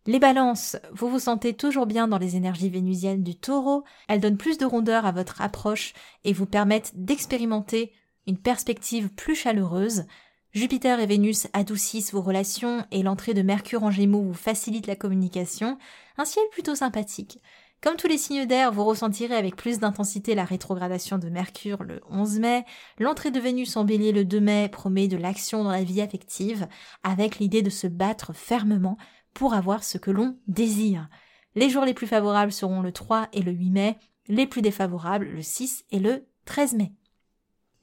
Les 0.07 0.19
balances, 0.19 0.77
vous 0.93 1.09
vous 1.09 1.21
sentez 1.21 1.55
toujours 1.55 1.87
bien 1.87 2.09
dans 2.09 2.19
les 2.19 2.35
énergies 2.35 2.69
vénusiennes 2.69 3.23
du 3.23 3.37
taureau, 3.37 3.85
elles 4.09 4.21
donnent 4.21 4.39
plus 4.39 4.59
de 4.59 4.65
rondeur 4.65 5.07
à 5.07 5.13
votre 5.13 5.41
approche 5.41 5.93
et 6.25 6.33
vous 6.33 6.47
permettent 6.47 6.91
d'expérimenter 6.97 7.93
une 8.27 8.39
perspective 8.39 9.09
plus 9.09 9.37
chaleureuse. 9.37 10.07
Jupiter 10.51 10.99
et 10.99 11.07
Vénus 11.07 11.47
adoucissent 11.53 12.13
vos 12.13 12.23
relations 12.23 12.85
et 12.91 13.05
l'entrée 13.05 13.35
de 13.35 13.43
Mercure 13.43 13.85
en 13.85 13.93
Gémeaux 13.93 14.23
vous 14.23 14.35
facilite 14.35 14.89
la 14.89 14.97
communication, 14.97 15.79
un 16.19 16.25
ciel 16.25 16.45
plutôt 16.51 16.75
sympathique. 16.75 17.41
Comme 17.83 17.97
tous 17.97 18.07
les 18.07 18.17
signes 18.17 18.47
d'air, 18.47 18.71
vous 18.71 18.85
ressentirez 18.85 19.35
avec 19.35 19.57
plus 19.57 19.81
d'intensité 19.81 20.37
la 20.37 20.45
rétrogradation 20.45 21.19
de 21.19 21.29
Mercure 21.29 21.83
le 21.83 22.01
11 22.11 22.39
mai. 22.39 22.65
L'entrée 23.01 23.33
de 23.33 23.41
Vénus 23.41 23.77
en 23.77 23.85
bélier 23.85 24.13
le 24.13 24.25
2 24.25 24.39
mai 24.39 24.69
promet 24.69 25.09
de 25.09 25.17
l'action 25.17 25.65
dans 25.65 25.73
la 25.73 25.83
vie 25.83 26.01
affective, 26.01 26.69
avec 27.03 27.41
l'idée 27.41 27.61
de 27.61 27.71
se 27.71 27.89
battre 27.89 28.33
fermement 28.35 28.99
pour 29.35 29.55
avoir 29.55 29.83
ce 29.83 29.99
que 29.99 30.13
l'on 30.13 30.39
désire. 30.47 31.09
Les 31.57 31.71
jours 31.71 31.85
les 31.85 31.93
plus 31.93 32.07
favorables 32.07 32.53
seront 32.53 32.83
le 32.83 32.93
3 32.93 33.27
et 33.33 33.43
le 33.43 33.51
8 33.51 33.71
mai, 33.71 33.99
les 34.29 34.47
plus 34.47 34.63
défavorables 34.63 35.27
le 35.27 35.43
6 35.43 35.85
et 35.91 35.99
le 35.99 36.29
13 36.45 36.75
mai. 36.75 36.93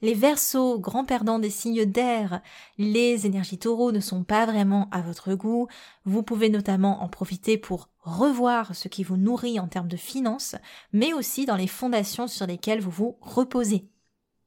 Les 0.02 0.14
versos, 0.14 0.78
grands 0.78 1.04
perdants 1.04 1.38
des 1.38 1.50
signes 1.50 1.84
d'air, 1.84 2.40
les 2.78 3.26
énergies 3.26 3.58
taureaux 3.58 3.92
ne 3.92 4.00
sont 4.00 4.24
pas 4.24 4.46
vraiment 4.46 4.88
à 4.92 5.02
votre 5.02 5.34
goût. 5.34 5.68
Vous 6.06 6.22
pouvez 6.22 6.48
notamment 6.48 7.02
en 7.02 7.08
profiter 7.08 7.58
pour 7.58 7.90
revoir 7.98 8.74
ce 8.74 8.88
qui 8.88 9.04
vous 9.04 9.18
nourrit 9.18 9.60
en 9.60 9.68
termes 9.68 9.88
de 9.88 9.98
finances, 9.98 10.56
mais 10.94 11.12
aussi 11.12 11.44
dans 11.44 11.56
les 11.56 11.66
fondations 11.66 12.28
sur 12.28 12.46
lesquelles 12.46 12.80
vous 12.80 12.90
vous 12.90 13.18
reposez. 13.20 13.90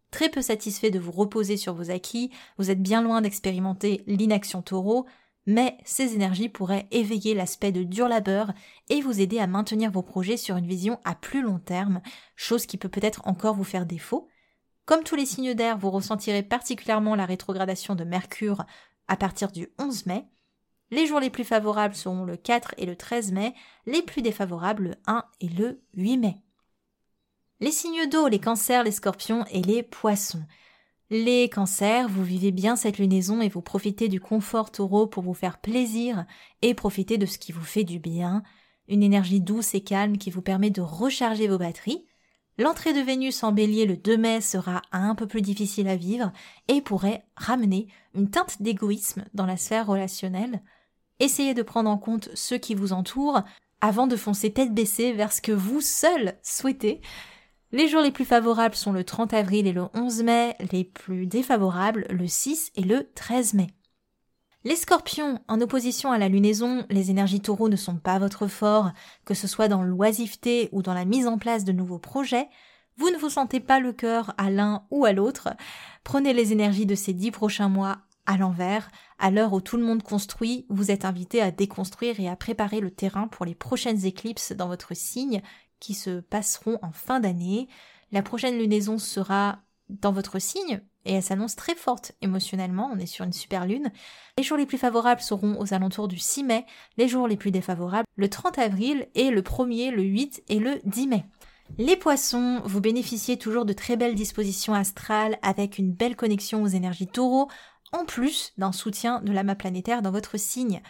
Très 0.09 0.29
peu 0.29 0.41
satisfait 0.41 0.89
de 0.89 0.99
vous 0.99 1.11
reposer 1.11 1.57
sur 1.57 1.75
vos 1.75 1.91
acquis, 1.91 2.31
vous 2.57 2.71
êtes 2.71 2.81
bien 2.81 3.03
loin 3.03 3.21
d'expérimenter 3.21 4.03
l'inaction 4.07 4.63
taureau, 4.63 5.05
mais 5.45 5.77
ces 5.85 6.15
énergies 6.15 6.49
pourraient 6.49 6.87
éveiller 6.89 7.35
l'aspect 7.35 7.71
de 7.71 7.83
dur 7.83 8.07
labeur 8.07 8.53
et 8.89 9.01
vous 9.01 9.21
aider 9.21 9.37
à 9.37 9.45
maintenir 9.45 9.91
vos 9.91 10.03
projets 10.03 10.37
sur 10.37 10.57
une 10.57 10.67
vision 10.67 10.99
à 11.03 11.13
plus 11.13 11.43
long 11.43 11.59
terme, 11.59 12.01
chose 12.35 12.65
qui 12.65 12.77
peut 12.77 12.89
peut-être 12.89 13.21
encore 13.27 13.55
vous 13.55 13.63
faire 13.63 13.85
défaut, 13.85 14.29
comme 14.85 15.03
tous 15.03 15.15
les 15.15 15.25
signes 15.25 15.53
d'air, 15.53 15.77
vous 15.77 15.91
ressentirez 15.91 16.43
particulièrement 16.43 17.15
la 17.15 17.25
rétrogradation 17.25 17.95
de 17.95 18.03
Mercure 18.03 18.65
à 19.07 19.15
partir 19.15 19.51
du 19.51 19.69
11 19.79 20.05
mai. 20.07 20.25
Les 20.91 21.07
jours 21.07 21.19
les 21.19 21.29
plus 21.29 21.43
favorables 21.43 21.95
seront 21.95 22.25
le 22.25 22.37
4 22.37 22.75
et 22.77 22.85
le 22.85 22.95
13 22.95 23.31
mai, 23.31 23.53
les 23.85 24.01
plus 24.01 24.21
défavorables 24.21 24.83
le 24.83 24.95
1 25.07 25.25
et 25.41 25.47
le 25.47 25.81
8 25.95 26.17
mai. 26.17 26.35
Les 27.61 27.71
signes 27.71 28.09
d'eau, 28.09 28.27
les 28.27 28.39
cancers, 28.39 28.83
les 28.83 28.91
scorpions 28.91 29.45
et 29.51 29.61
les 29.61 29.83
poissons. 29.83 30.43
Les 31.09 31.47
cancers, 31.47 32.09
vous 32.09 32.23
vivez 32.23 32.51
bien 32.51 32.75
cette 32.75 32.97
lunaison 32.97 33.41
et 33.41 33.49
vous 33.49 33.61
profitez 33.61 34.09
du 34.09 34.19
confort 34.19 34.71
taureau 34.71 35.07
pour 35.07 35.23
vous 35.23 35.33
faire 35.33 35.59
plaisir 35.59 36.25
et 36.61 36.73
profiter 36.73 37.17
de 37.17 37.25
ce 37.25 37.37
qui 37.37 37.51
vous 37.51 37.63
fait 37.63 37.83
du 37.83 37.99
bien, 37.99 38.43
une 38.87 39.03
énergie 39.03 39.39
douce 39.39 39.75
et 39.75 39.81
calme 39.81 40.17
qui 40.17 40.29
vous 40.29 40.41
permet 40.41 40.71
de 40.71 40.81
recharger 40.81 41.47
vos 41.47 41.57
batteries. 41.57 42.05
L'entrée 42.59 42.93
de 42.93 42.99
Vénus 42.99 43.43
en 43.43 43.51
bélier 43.51 43.85
le 43.85 43.97
2 43.97 44.15
mai 44.15 44.39
sera 44.39 44.83
un 44.91 45.15
peu 45.15 45.25
plus 45.25 45.41
difficile 45.41 45.87
à 45.87 45.95
vivre 45.95 46.31
et 46.67 46.81
pourrait 46.81 47.25
ramener 47.35 47.87
une 48.13 48.29
teinte 48.29 48.61
d'égoïsme 48.61 49.25
dans 49.33 49.47
la 49.47 49.57
sphère 49.57 49.87
relationnelle. 49.87 50.61
Essayez 51.19 51.55
de 51.55 51.63
prendre 51.63 51.89
en 51.89 51.97
compte 51.97 52.29
ceux 52.35 52.59
qui 52.59 52.75
vous 52.75 52.93
entourent 52.93 53.41
avant 53.81 54.05
de 54.05 54.15
foncer 54.15 54.53
tête 54.53 54.73
baissée 54.73 55.13
vers 55.13 55.33
ce 55.33 55.41
que 55.41 55.51
vous 55.51 55.81
seul 55.81 56.37
souhaitez. 56.43 57.01
Les 57.71 57.87
jours 57.87 58.03
les 58.03 58.11
plus 58.11 58.25
favorables 58.25 58.75
sont 58.75 58.91
le 58.91 59.03
30 59.03 59.33
avril 59.33 59.65
et 59.65 59.73
le 59.73 59.85
11 59.95 60.21
mai, 60.21 60.55
les 60.71 60.83
plus 60.83 61.25
défavorables 61.25 62.05
le 62.11 62.27
6 62.27 62.71
et 62.75 62.83
le 62.83 63.09
13 63.15 63.55
mai. 63.55 63.67
Les 64.65 64.77
scorpions, 64.77 65.39
en 65.49 65.59
opposition 65.59 66.11
à 66.11 66.17
la 66.17 66.29
lunaison, 66.29 66.85
les 66.89 67.11
énergies 67.11 67.41
taureaux 67.41 67.67
ne 67.67 67.75
sont 67.75 67.97
pas 67.97 68.17
votre 68.17 68.47
fort, 68.47 68.91
que 69.25 69.33
ce 69.33 69.47
soit 69.47 69.67
dans 69.67 69.83
l'oisiveté 69.83 70.69
ou 70.71 70.81
dans 70.81 70.93
la 70.93 71.03
mise 71.03 71.27
en 71.27 71.37
place 71.37 71.65
de 71.65 71.73
nouveaux 71.73 71.99
projets, 71.99 72.47
vous 72.97 73.09
ne 73.09 73.17
vous 73.17 73.29
sentez 73.29 73.59
pas 73.59 73.79
le 73.79 73.91
cœur 73.91 74.33
à 74.37 74.49
l'un 74.49 74.85
ou 74.91 75.05
à 75.05 75.11
l'autre. 75.11 75.49
Prenez 76.03 76.33
les 76.33 76.53
énergies 76.53 76.85
de 76.85 76.95
ces 76.95 77.13
dix 77.13 77.31
prochains 77.31 77.69
mois 77.69 77.97
à 78.25 78.37
l'envers. 78.37 78.89
À 79.19 79.31
l'heure 79.31 79.53
où 79.53 79.61
tout 79.61 79.77
le 79.77 79.83
monde 79.83 80.03
construit, 80.03 80.65
vous 80.69 80.91
êtes 80.91 81.03
invité 81.03 81.41
à 81.41 81.51
déconstruire 81.51 82.19
et 82.19 82.29
à 82.29 82.35
préparer 82.35 82.79
le 82.79 82.91
terrain 82.91 83.27
pour 83.27 83.45
les 83.45 83.55
prochaines 83.55 84.05
éclipses 84.05 84.53
dans 84.53 84.67
votre 84.67 84.95
signe 84.95 85.41
qui 85.79 85.93
se 85.93 86.21
passeront 86.21 86.79
en 86.81 86.91
fin 86.91 87.19
d'année. 87.19 87.67
La 88.11 88.21
prochaine 88.21 88.57
lunaison 88.57 88.97
sera 88.97 89.59
dans 89.89 90.11
votre 90.11 90.39
signe, 90.39 90.81
et 91.05 91.13
elle 91.13 91.23
s'annonce 91.23 91.55
très 91.55 91.75
forte 91.75 92.13
émotionnellement, 92.21 92.91
on 92.93 92.99
est 92.99 93.05
sur 93.05 93.25
une 93.25 93.33
super 93.33 93.65
lune. 93.65 93.91
Les 94.37 94.43
jours 94.43 94.57
les 94.57 94.65
plus 94.65 94.77
favorables 94.77 95.21
seront 95.21 95.59
aux 95.59 95.73
alentours 95.73 96.07
du 96.07 96.17
6 96.17 96.43
mai, 96.43 96.65
les 96.97 97.07
jours 97.07 97.27
les 97.27 97.37
plus 97.37 97.51
défavorables 97.51 98.07
le 98.15 98.29
30 98.29 98.57
avril 98.59 99.07
et 99.15 99.31
le 99.31 99.41
1er, 99.41 99.91
le 99.91 100.03
8 100.03 100.43
et 100.49 100.59
le 100.59 100.79
10 100.85 101.07
mai. 101.07 101.25
Les 101.77 101.95
poissons, 101.95 102.61
vous 102.65 102.81
bénéficiez 102.81 103.37
toujours 103.37 103.65
de 103.65 103.73
très 103.73 103.95
belles 103.95 104.15
dispositions 104.15 104.73
astrales 104.73 105.37
avec 105.41 105.77
une 105.77 105.91
belle 105.91 106.15
connexion 106.15 106.61
aux 106.61 106.67
énergies 106.67 107.07
taureaux, 107.07 107.49
en 107.91 108.05
plus 108.05 108.53
d'un 108.57 108.71
soutien 108.71 109.21
de 109.21 109.31
l'amas 109.31 109.55
planétaire 109.55 110.01
dans 110.01 110.11
votre 110.11 110.37
signe. 110.37 110.81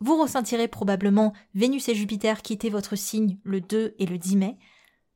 Vous 0.00 0.20
ressentirez 0.20 0.68
probablement 0.68 1.32
Vénus 1.54 1.88
et 1.88 1.94
Jupiter 1.94 2.42
quitter 2.42 2.70
votre 2.70 2.94
signe 2.94 3.38
le 3.42 3.60
2 3.60 3.94
et 3.98 4.06
le 4.06 4.18
10 4.18 4.36
mai. 4.36 4.58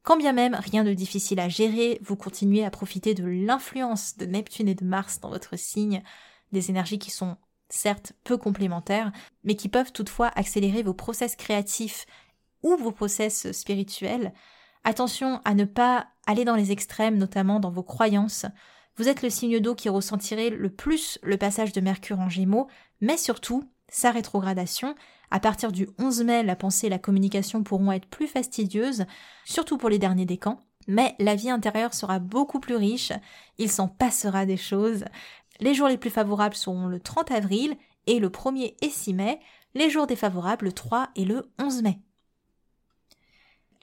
Quand 0.03 0.17
bien 0.17 0.33
même 0.33 0.57
rien 0.57 0.83
de 0.83 0.95
difficile 0.95 1.39
à 1.39 1.49
gérer, 1.49 2.01
vous 2.03 2.17
continuez 2.17 2.65
à 2.65 2.71
profiter 2.71 3.15
de 3.15 3.25
l'influence 3.25 4.17
de 4.17 4.27
Neptune 4.27 4.69
et 4.69 4.75
de 4.75 4.85
Mars 4.85 5.21
dans 5.21 5.31
votre 5.31 5.57
signe, 5.57 6.03
des 6.51 6.71
énergies 6.71 6.99
qui 6.99 7.11
sont 7.11 7.37
certes 7.69 8.13
peu 8.25 8.37
complémentaires, 8.37 9.13
mais 9.45 9.55
qui 9.55 9.69
peuvent 9.69 9.93
toutefois 9.93 10.31
accélérer 10.35 10.83
vos 10.83 10.93
process 10.93 11.37
créatifs 11.37 12.07
ou 12.63 12.77
vos 12.77 12.93
process 12.93 13.53
spirituels. 13.53 14.33
Attention 14.85 15.41
à 15.45 15.55
ne 15.55 15.65
pas 15.65 16.09
aller 16.27 16.45
dans 16.45 16.57
les 16.57 16.73
extrêmes, 16.73 17.17
notamment 17.17 17.61
dans 17.61 17.71
vos 17.71 17.85
croyances. 17.85 18.47
Vous 18.97 19.09
êtes 19.09 19.23
le 19.23 19.31
signe 19.31 19.61
d'eau 19.61 19.75
qui 19.75 19.89
ressentirait 19.89 20.51
le 20.51 20.69
plus 20.69 21.19
le 21.23 21.37
passage 21.37 21.73
de 21.73 21.81
Mercure 21.81 22.21
en 22.21 22.29
Gémeaux, 22.29 22.69
mais 23.01 23.17
surtout 23.17 23.65
sa 23.89 24.11
rétrogradation. 24.11 24.95
À 25.33 25.41
partir 25.41 25.73
du 25.73 25.89
11 25.99 26.25
mai, 26.25 26.43
la 26.43 26.57
pensée 26.57 26.89
et 26.89 26.91
la 26.91 26.99
communication 26.99 27.63
pourront 27.63 27.91
être 27.91 28.05
plus 28.05 28.27
fastidieuses, 28.27 29.07
surtout 29.47 29.79
pour 29.79 29.89
les 29.89 29.99
derniers 29.99 30.27
décans. 30.27 30.61
Mais 30.89 31.15
la 31.19 31.35
vie 31.35 31.49
intérieure 31.49 31.95
sera 31.95 32.19
beaucoup 32.19 32.61
plus 32.61 32.77
riche, 32.77 33.15
il 33.57 33.71
s'en 33.71 33.89
passera 33.89 34.45
des 34.45 34.59
choses. 34.59 35.07
Les 35.59 35.73
jours 35.73 35.89
les 35.89 35.97
plus 35.97 36.11
favorables 36.11 36.55
seront 36.55 36.87
le 36.87 37.01
30 37.01 37.31
avril 37.31 37.77
et 38.07 38.19
le 38.19 38.29
1er 38.29 38.75
et 38.83 38.91
6 38.91 39.15
mai, 39.15 39.41
les 39.75 39.89
jours 39.89 40.07
défavorables 40.07 40.67
le 40.67 40.73
3 40.73 41.09
et 41.17 41.25
le 41.25 41.51
11 41.59 41.83
mai. 41.83 41.99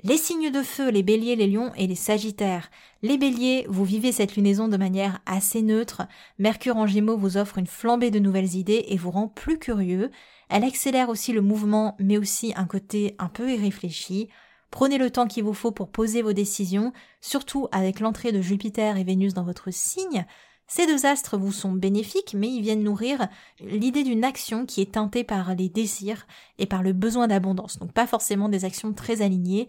Les 0.03 0.17
signes 0.17 0.51
de 0.51 0.61
feu, 0.61 0.91
les 0.91 1.03
béliers, 1.03 1.35
les 1.35 1.47
lions 1.47 1.73
et 1.75 1.87
les 1.87 1.95
sagittaires. 1.95 2.69
Les 3.01 3.17
béliers, 3.17 3.65
vous 3.67 3.83
vivez 3.83 4.11
cette 4.11 4.35
lunaison 4.35 4.67
de 4.67 4.77
manière 4.77 5.19
assez 5.25 5.63
neutre. 5.63 6.03
Mercure 6.37 6.77
en 6.77 6.85
gémeaux 6.85 7.17
vous 7.17 7.37
offre 7.37 7.57
une 7.57 7.67
flambée 7.67 8.11
de 8.11 8.19
nouvelles 8.19 8.55
idées 8.55 8.85
et 8.87 8.97
vous 8.97 9.11
rend 9.11 9.27
plus 9.27 9.57
curieux. 9.57 10.11
Elle 10.49 10.63
accélère 10.63 11.09
aussi 11.09 11.31
le 11.31 11.41
mouvement, 11.41 11.95
mais 11.99 12.17
aussi 12.17 12.53
un 12.55 12.65
côté 12.65 13.15
un 13.19 13.29
peu 13.29 13.51
irréfléchi. 13.51 14.29
Prenez 14.71 14.97
le 14.97 15.11
temps 15.11 15.27
qu'il 15.27 15.43
vous 15.43 15.53
faut 15.53 15.71
pour 15.71 15.89
poser 15.89 16.21
vos 16.21 16.33
décisions, 16.33 16.91
surtout 17.21 17.67
avec 17.71 17.99
l'entrée 17.99 18.31
de 18.31 18.41
Jupiter 18.41 18.97
et 18.97 19.03
Vénus 19.03 19.33
dans 19.33 19.43
votre 19.43 19.71
signe. 19.71 20.25
Ces 20.67 20.85
deux 20.85 21.05
astres 21.05 21.37
vous 21.37 21.51
sont 21.51 21.71
bénéfiques, 21.71 22.35
mais 22.35 22.47
ils 22.47 22.61
viennent 22.61 22.83
nourrir 22.83 23.27
l'idée 23.59 24.03
d'une 24.03 24.23
action 24.23 24.65
qui 24.65 24.81
est 24.81 24.93
teintée 24.93 25.23
par 25.23 25.55
les 25.55 25.69
désirs 25.69 26.27
et 26.59 26.67
par 26.67 26.83
le 26.83 26.93
besoin 26.93 27.27
d'abondance. 27.27 27.79
Donc 27.79 27.91
pas 27.91 28.05
forcément 28.05 28.49
des 28.49 28.65
actions 28.65 28.93
très 28.93 29.23
alignées. 29.23 29.67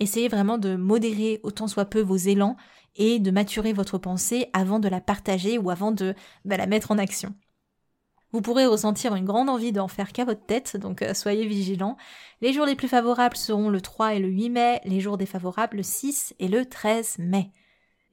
Essayez 0.00 0.28
vraiment 0.28 0.58
de 0.58 0.74
modérer 0.74 1.38
autant 1.44 1.68
soit 1.68 1.84
peu 1.84 2.00
vos 2.00 2.16
élans 2.16 2.56
et 2.96 3.20
de 3.20 3.30
maturer 3.30 3.72
votre 3.72 3.98
pensée 3.98 4.48
avant 4.52 4.80
de 4.80 4.88
la 4.88 5.00
partager 5.00 5.58
ou 5.58 5.70
avant 5.70 5.92
de 5.92 6.14
bah, 6.44 6.56
la 6.56 6.66
mettre 6.66 6.90
en 6.90 6.98
action. 6.98 7.34
Vous 8.32 8.40
pourrez 8.40 8.64
ressentir 8.64 9.14
une 9.14 9.26
grande 9.26 9.50
envie 9.50 9.72
d'en 9.72 9.88
faire 9.88 10.12
qu'à 10.12 10.24
votre 10.24 10.44
tête, 10.46 10.78
donc 10.78 11.02
euh, 11.02 11.12
soyez 11.12 11.46
vigilants. 11.46 11.98
Les 12.40 12.54
jours 12.54 12.64
les 12.64 12.76
plus 12.76 12.88
favorables 12.88 13.36
seront 13.36 13.68
le 13.68 13.82
3 13.82 14.14
et 14.14 14.18
le 14.20 14.28
8 14.28 14.50
mai, 14.50 14.80
les 14.84 15.00
jours 15.00 15.18
défavorables 15.18 15.76
le 15.76 15.82
6 15.82 16.34
et 16.38 16.48
le 16.48 16.64
13 16.64 17.18
mai. 17.18 17.50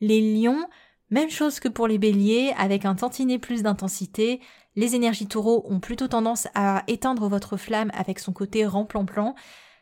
Les 0.02 0.22
lions, 0.22 0.68
même 1.10 1.30
chose 1.30 1.62
que 1.62 1.70
pour 1.70 1.88
les 1.88 1.98
béliers, 1.98 2.54
avec 2.58 2.84
un 2.84 2.96
tantinet 2.96 3.40
plus 3.40 3.64
d'intensité, 3.64 4.42
les 4.76 4.96
énergies 4.96 5.28
taureaux 5.28 5.66
ont 5.70 5.80
plutôt 5.80 6.10
tendance 6.10 6.48
à 6.54 6.84
éteindre 6.88 7.30
votre 7.30 7.56
flamme 7.56 7.92
avec 7.94 8.20
son 8.20 8.34
côté 8.34 8.66
remplan-plan. 8.66 9.36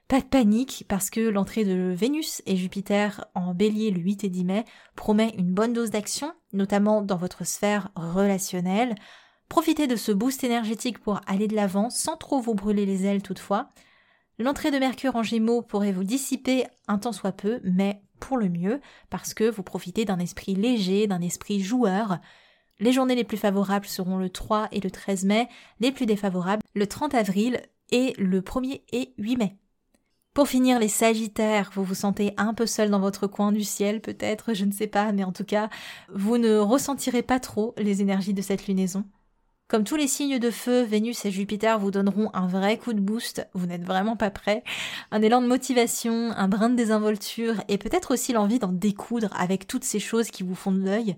Pas 0.07 0.21
de 0.21 0.25
panique 0.25 0.85
parce 0.87 1.09
que 1.09 1.19
l'entrée 1.19 1.65
de 1.65 1.93
Vénus 1.93 2.41
et 2.45 2.55
Jupiter 2.55 3.25
en 3.35 3.53
bélier 3.53 3.91
le 3.91 3.99
8 3.99 4.23
et 4.23 4.29
10 4.29 4.45
mai 4.45 4.65
promet 4.95 5.33
une 5.37 5.53
bonne 5.53 5.73
dose 5.73 5.89
d'action, 5.89 6.31
notamment 6.53 7.01
dans 7.01 7.17
votre 7.17 7.45
sphère 7.45 7.89
relationnelle. 7.95 8.95
Profitez 9.49 9.87
de 9.87 9.95
ce 9.95 10.11
boost 10.11 10.43
énergétique 10.43 10.99
pour 10.99 11.21
aller 11.25 11.47
de 11.47 11.55
l'avant 11.55 11.89
sans 11.89 12.17
trop 12.17 12.39
vous 12.39 12.53
brûler 12.53 12.85
les 12.85 13.05
ailes 13.05 13.23
toutefois. 13.23 13.69
L'entrée 14.39 14.71
de 14.71 14.77
Mercure 14.77 15.15
en 15.15 15.23
Gémeaux 15.23 15.61
pourrait 15.61 15.91
vous 15.91 16.03
dissiper 16.03 16.65
un 16.87 16.99
temps 16.99 17.11
soit 17.11 17.31
peu, 17.31 17.59
mais 17.63 18.01
pour 18.19 18.37
le 18.37 18.49
mieux, 18.49 18.81
parce 19.09 19.33
que 19.33 19.49
vous 19.49 19.63
profitez 19.63 20.05
d'un 20.05 20.19
esprit 20.19 20.53
léger, 20.53 21.07
d'un 21.07 21.21
esprit 21.21 21.61
joueur. 21.61 22.19
Les 22.79 22.91
journées 22.91 23.15
les 23.15 23.23
plus 23.23 23.37
favorables 23.37 23.87
seront 23.87 24.17
le 24.17 24.29
3 24.29 24.67
et 24.71 24.79
le 24.79 24.91
13 24.91 25.25
mai, 25.25 25.47
les 25.79 25.91
plus 25.91 26.05
défavorables 26.05 26.61
le 26.75 26.85
30 26.85 27.15
avril 27.15 27.61
et 27.89 28.13
le 28.17 28.41
1er 28.41 28.81
et 28.91 29.13
8 29.17 29.37
mai. 29.37 29.57
Pour 30.35 30.47
finir, 30.47 30.77
les 30.77 30.87
Sagittaires, 30.87 31.71
vous 31.73 31.83
vous 31.83 31.95
sentez 31.95 32.33
un 32.37 32.53
peu 32.53 32.67
seul 32.67 32.91
dans 32.91 32.99
votre 32.99 33.25
coin 33.25 33.51
du 33.51 33.63
ciel, 33.63 34.01
peut-être, 34.01 34.53
je 34.53 34.65
ne 34.65 34.71
sais 34.71 34.85
pas, 34.85 35.11
mais 35.11 35.23
en 35.23 35.31
tout 35.31 35.45
cas, 35.45 35.69
vous 36.13 36.37
ne 36.37 36.57
ressentirez 36.57 37.23
pas 37.23 37.39
trop 37.39 37.73
les 37.77 38.03
énergies 38.03 38.35
de 38.35 38.43
cette 38.43 38.67
lunaison. 38.67 39.03
Comme 39.67 39.83
tous 39.83 39.97
les 39.97 40.07
signes 40.07 40.39
de 40.39 40.49
feu, 40.49 40.83
Vénus 40.83 41.25
et 41.25 41.31
Jupiter 41.31 41.77
vous 41.77 41.91
donneront 41.91 42.29
un 42.33 42.47
vrai 42.47 42.77
coup 42.77 42.93
de 42.93 43.01
boost, 43.01 43.45
vous 43.53 43.65
n'êtes 43.65 43.83
vraiment 43.83 44.15
pas 44.15 44.29
prêt, 44.29 44.63
un 45.11 45.21
élan 45.21 45.41
de 45.41 45.47
motivation, 45.47 46.31
un 46.31 46.47
brin 46.47 46.69
de 46.69 46.75
désinvolture 46.75 47.55
et 47.67 47.77
peut-être 47.77 48.13
aussi 48.13 48.31
l'envie 48.31 48.59
d'en 48.59 48.71
découdre 48.71 49.29
avec 49.37 49.67
toutes 49.67 49.83
ces 49.83 49.99
choses 49.99 50.29
qui 50.29 50.43
vous 50.43 50.55
font 50.55 50.71
de 50.71 50.79
l'œil. 50.79 51.17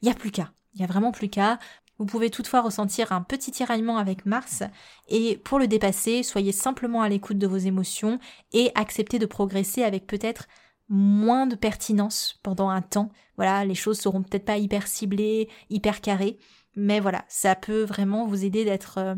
Il 0.00 0.06
n'y 0.06 0.10
a 0.10 0.14
plus 0.14 0.30
qu'à, 0.30 0.50
il 0.72 0.78
n'y 0.78 0.84
a 0.84 0.88
vraiment 0.88 1.12
plus 1.12 1.28
qu'à. 1.28 1.58
Vous 1.98 2.06
pouvez 2.06 2.30
toutefois 2.30 2.62
ressentir 2.62 3.12
un 3.12 3.20
petit 3.20 3.50
tiraillement 3.50 3.98
avec 3.98 4.24
Mars 4.24 4.62
et 5.08 5.36
pour 5.36 5.58
le 5.58 5.68
dépasser, 5.68 6.22
soyez 6.22 6.52
simplement 6.52 7.02
à 7.02 7.10
l'écoute 7.10 7.36
de 7.36 7.46
vos 7.46 7.58
émotions 7.58 8.18
et 8.54 8.72
acceptez 8.76 9.18
de 9.18 9.26
progresser 9.26 9.82
avec 9.82 10.06
peut-être 10.06 10.48
moins 10.88 11.46
de 11.46 11.54
pertinence 11.54 12.40
pendant 12.42 12.70
un 12.70 12.80
temps. 12.80 13.10
Voilà, 13.36 13.66
les 13.66 13.74
choses 13.74 14.00
seront 14.00 14.22
peut-être 14.22 14.46
pas 14.46 14.56
hyper 14.56 14.86
ciblées, 14.86 15.50
hyper 15.68 16.00
carrées. 16.00 16.38
Mais 16.76 17.00
voilà, 17.00 17.24
ça 17.28 17.54
peut 17.54 17.82
vraiment 17.82 18.26
vous 18.26 18.44
aider 18.44 18.64
d'être 18.64 18.98
euh, 18.98 19.14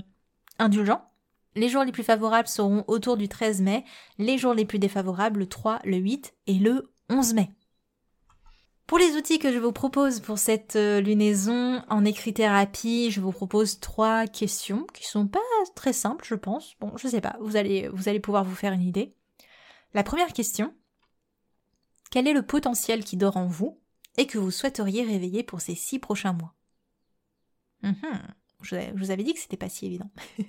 indulgent. 0.59 1.03
Les 1.55 1.69
jours 1.69 1.85
les 1.85 1.93
plus 1.93 2.03
favorables 2.03 2.49
seront 2.49 2.85
autour 2.89 3.17
du 3.17 3.29
13 3.29 3.61
mai, 3.61 3.85
les 4.19 4.39
jours 4.39 4.55
les 4.55 4.65
plus 4.65 4.79
défavorables 4.79 5.41
le 5.41 5.47
3, 5.47 5.81
le 5.85 5.99
8 5.99 6.35
et 6.47 6.55
le 6.55 6.93
11 7.11 7.35
mai. 7.35 7.51
Pour 8.87 8.99
les 8.99 9.17
outils 9.17 9.39
que 9.39 9.53
je 9.53 9.59
vous 9.59 9.73
propose 9.73 10.21
pour 10.21 10.39
cette 10.39 10.77
euh, 10.77 11.01
lunaison 11.01 11.83
en 11.89 12.05
écrit-thérapie, 12.05 13.11
je 13.11 13.21
vous 13.21 13.33
propose 13.33 13.81
trois 13.81 14.27
questions 14.27 14.87
qui 14.93 15.07
sont 15.07 15.27
pas 15.27 15.41
très 15.75 15.93
simples, 15.93 16.27
je 16.27 16.35
pense. 16.35 16.75
Bon, 16.81 16.93
je 16.97 17.09
sais 17.09 17.21
pas, 17.21 17.37
vous 17.41 17.57
allez, 17.57 17.89
vous 17.89 18.09
allez 18.09 18.21
pouvoir 18.21 18.45
vous 18.45 18.55
faire 18.55 18.73
une 18.73 18.83
idée. 18.83 19.15
La 19.95 20.03
première 20.03 20.33
question, 20.33 20.75
quel 22.11 22.29
est 22.29 22.35
le 22.35 22.45
potentiel 22.45 23.05
qui 23.05 23.17
dort 23.17 23.37
en 23.37 23.47
vous 23.47 23.81
et 24.19 24.27
que 24.27 24.39
vous 24.39 24.51
souhaiteriez 24.51 25.05
réveiller 25.05 25.43
pour 25.43 25.61
ces 25.63 25.75
six 25.75 25.99
prochains 25.99 26.35
mois? 26.35 26.55
Mhm. 27.83 27.95
Je, 28.63 28.77
vous 28.97 29.11
avais 29.11 29.25
dit 29.25 29.35
que 29.35 29.41
c'était 29.41 29.57
pas 29.57 29.69
si 29.69 29.87
évident. 29.87 30.11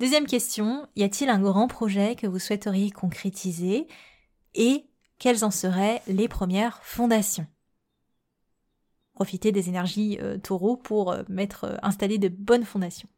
Deuxième 0.00 0.26
question, 0.26 0.86
y 0.94 1.02
a-t-il 1.02 1.30
un 1.30 1.40
grand 1.40 1.68
projet 1.68 2.16
que 2.16 2.26
vous 2.26 2.38
souhaiteriez 2.38 2.90
concrétiser 2.90 3.86
et 4.54 4.86
quelles 5.18 5.44
en 5.44 5.50
seraient 5.50 6.02
les 6.06 6.28
premières 6.28 6.82
fondations? 6.82 7.46
Profitez 9.14 9.50
des 9.50 9.70
énergies 9.70 10.18
euh, 10.20 10.36
taureaux 10.36 10.76
pour 10.76 11.12
euh, 11.12 11.22
mettre, 11.28 11.64
euh, 11.64 11.76
installer 11.82 12.18
de 12.18 12.28
bonnes 12.28 12.64
fondations. 12.64 13.08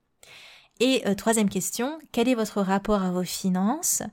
Et 0.80 1.02
troisième 1.16 1.48
question, 1.48 1.98
quel 2.12 2.28
est 2.28 2.36
votre 2.36 2.62
rapport 2.62 3.02
à 3.02 3.10
vos 3.10 3.24
finances 3.24 4.04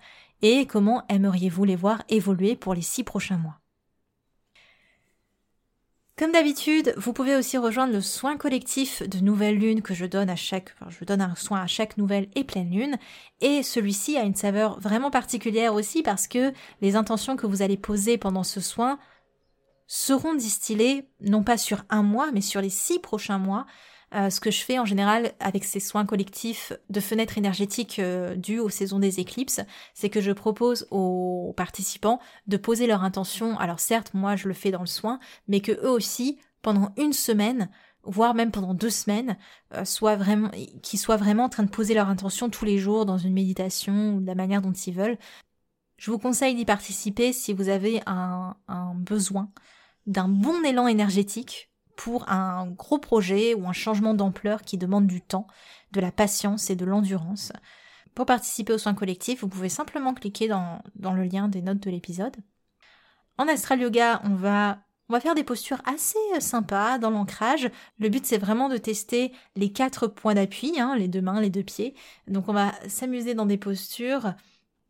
et 0.42 0.66
comment 0.66 1.06
aimeriez-vous 1.10 1.64
les 1.64 1.76
voir 1.76 2.04
évoluer 2.10 2.56
pour 2.56 2.74
les 2.74 2.82
six 2.82 3.04
prochains 3.04 3.38
mois? 3.38 3.60
Comme 6.18 6.32
d'habitude, 6.32 6.94
vous 6.96 7.12
pouvez 7.12 7.36
aussi 7.36 7.58
rejoindre 7.58 7.92
le 7.92 8.00
soin 8.00 8.38
collectif 8.38 9.04
de 9.04 9.20
nouvelle 9.20 9.58
lune 9.58 9.82
que 9.82 9.94
je 9.94 10.06
donne 10.06 10.30
à 10.30 10.38
chaque, 10.38 10.74
enfin, 10.80 10.90
je 10.90 11.04
donne 11.04 11.20
un 11.20 11.36
soin 11.36 11.62
à 11.62 11.68
chaque 11.68 11.98
nouvelle 11.98 12.30
et 12.36 12.46
pleine 12.46 12.72
lune. 12.72 12.98
Et 13.42 13.64
celui-ci 13.64 14.16
a 14.16 14.24
une 14.24 14.36
saveur 14.36 14.80
vraiment 14.80 15.12
particulière 15.12 15.74
aussi 15.74 16.04
parce 16.04 16.30
que 16.30 16.54
les 16.80 16.96
intentions 16.96 17.36
que 17.36 17.48
vous 17.48 17.62
allez 17.62 17.76
poser 17.76 18.18
pendant 18.18 18.44
ce 18.44 18.62
soin 18.62 18.98
seront 19.88 20.36
distillées 20.36 21.10
non 21.20 21.44
pas 21.44 21.58
sur 21.58 21.84
un 21.90 22.02
mois, 22.02 22.32
mais 22.32 22.42
sur 22.42 22.62
les 22.62 22.70
six 22.70 23.00
prochains 23.00 23.38
mois 23.38 23.66
euh, 24.14 24.30
ce 24.30 24.40
que 24.40 24.52
je 24.52 24.64
fais 24.64 24.80
en 24.80 24.86
général 24.86 25.34
avec 25.40 25.64
ces 25.64 25.80
soins 25.80 26.06
collectifs 26.06 26.74
de 26.90 27.00
fenêtres 27.00 27.38
énergétiques 27.38 28.00
euh, 28.00 28.36
dues 28.36 28.60
aux 28.60 28.70
saisons 28.70 29.00
des 29.00 29.20
éclipses, 29.20 29.62
c'est 29.94 30.10
que 30.10 30.22
je 30.22 30.32
propose 30.32 30.88
aux 30.92 31.54
participants 31.58 32.20
de 32.48 32.58
poser 32.58 32.88
leur 32.88 33.04
intention. 33.04 33.58
Alors 33.60 33.80
certes, 33.80 34.14
moi 34.14 34.36
je 34.36 34.48
le 34.48 34.54
fais 34.54 34.72
dans 34.72 34.82
le 34.82 34.86
soin, 34.86 35.20
mais 35.48 35.60
que 35.60 35.72
eux 35.72 35.90
aussi, 35.90 36.40
pendant 36.62 36.94
une 36.98 37.14
semaine, 37.14 37.70
voire 38.04 38.36
même 38.36 38.52
pendant 38.52 38.74
deux 38.74 38.90
semaines, 38.90 39.38
euh, 39.74 39.86
soient 39.86 40.16
vraiment, 40.16 40.52
qu'ils 40.82 41.00
soient 41.00 41.18
vraiment 41.18 41.46
en 41.46 41.50
train 41.50 41.64
de 41.64 41.70
poser 41.70 41.94
leur 41.94 42.10
intention 42.10 42.50
tous 42.50 42.66
les 42.66 42.78
jours 42.78 43.06
dans 43.06 43.18
une 43.18 43.34
méditation 43.34 44.16
ou 44.16 44.22
de 44.22 44.28
la 44.28 44.36
manière 44.36 44.62
dont 44.62 44.74
ils 44.74 44.94
veulent. 44.94 45.18
Je 45.98 46.12
vous 46.12 46.20
conseille 46.20 46.56
d'y 46.56 46.66
participer 46.66 47.34
si 47.34 47.54
vous 47.54 47.70
avez 47.70 48.02
un 48.06 48.56
besoin 48.96 49.50
d'un 50.06 50.28
bon 50.28 50.64
élan 50.64 50.88
énergétique 50.88 51.70
pour 51.96 52.30
un 52.30 52.68
gros 52.68 52.98
projet 52.98 53.54
ou 53.54 53.68
un 53.68 53.74
changement 53.74 54.14
d'ampleur 54.14 54.62
qui 54.62 54.78
demande 54.78 55.08
du 55.08 55.22
temps, 55.22 55.48
de 55.92 56.02
la 56.02 56.12
patience 56.12 56.70
et 56.70 56.76
de 56.76 56.86
l'endurance. 56.86 57.52
Pour 58.14 58.26
participer 58.26 58.74
au 58.74 58.78
soin 58.78 58.94
collectif, 58.94 59.42
vous 59.42 59.48
pouvez 59.48 59.70
simplement 59.70 60.14
cliquer 60.14 60.48
dans, 60.48 60.82
le 60.96 61.24
lien 61.24 61.48
des 61.48 61.62
notes 61.62 61.82
de 61.82 61.92
l'épisode. 61.92 62.36
En 63.38 63.48
astral 63.48 63.82
yoga, 63.82 64.22
on 64.24 64.36
va 64.36 64.80
on 65.08 65.14
va 65.14 65.20
faire 65.20 65.36
des 65.36 65.44
postures 65.44 65.84
assez 65.86 66.18
sympas 66.40 66.98
dans 66.98 67.12
l'ancrage. 67.12 67.70
Le 68.00 68.10
but 68.10 68.26
c'est 68.26 68.40
vraiment 68.40 68.70
de 68.70 68.78
tester 68.78 69.32
les 69.56 69.72
quatre 69.72 70.08
points 70.08 70.34
d'appui, 70.34 70.80
hein, 70.80 70.96
les 70.96 71.08
deux 71.08 71.22
mains, 71.22 71.40
les 71.40 71.52
deux 71.52 71.64
pieds. 71.64 71.94
Donc 72.28 72.50
on 72.50 72.54
va 72.54 72.72
s'amuser 72.88 73.36
dans 73.36 73.46
des 73.46 73.60
postures 73.60 74.34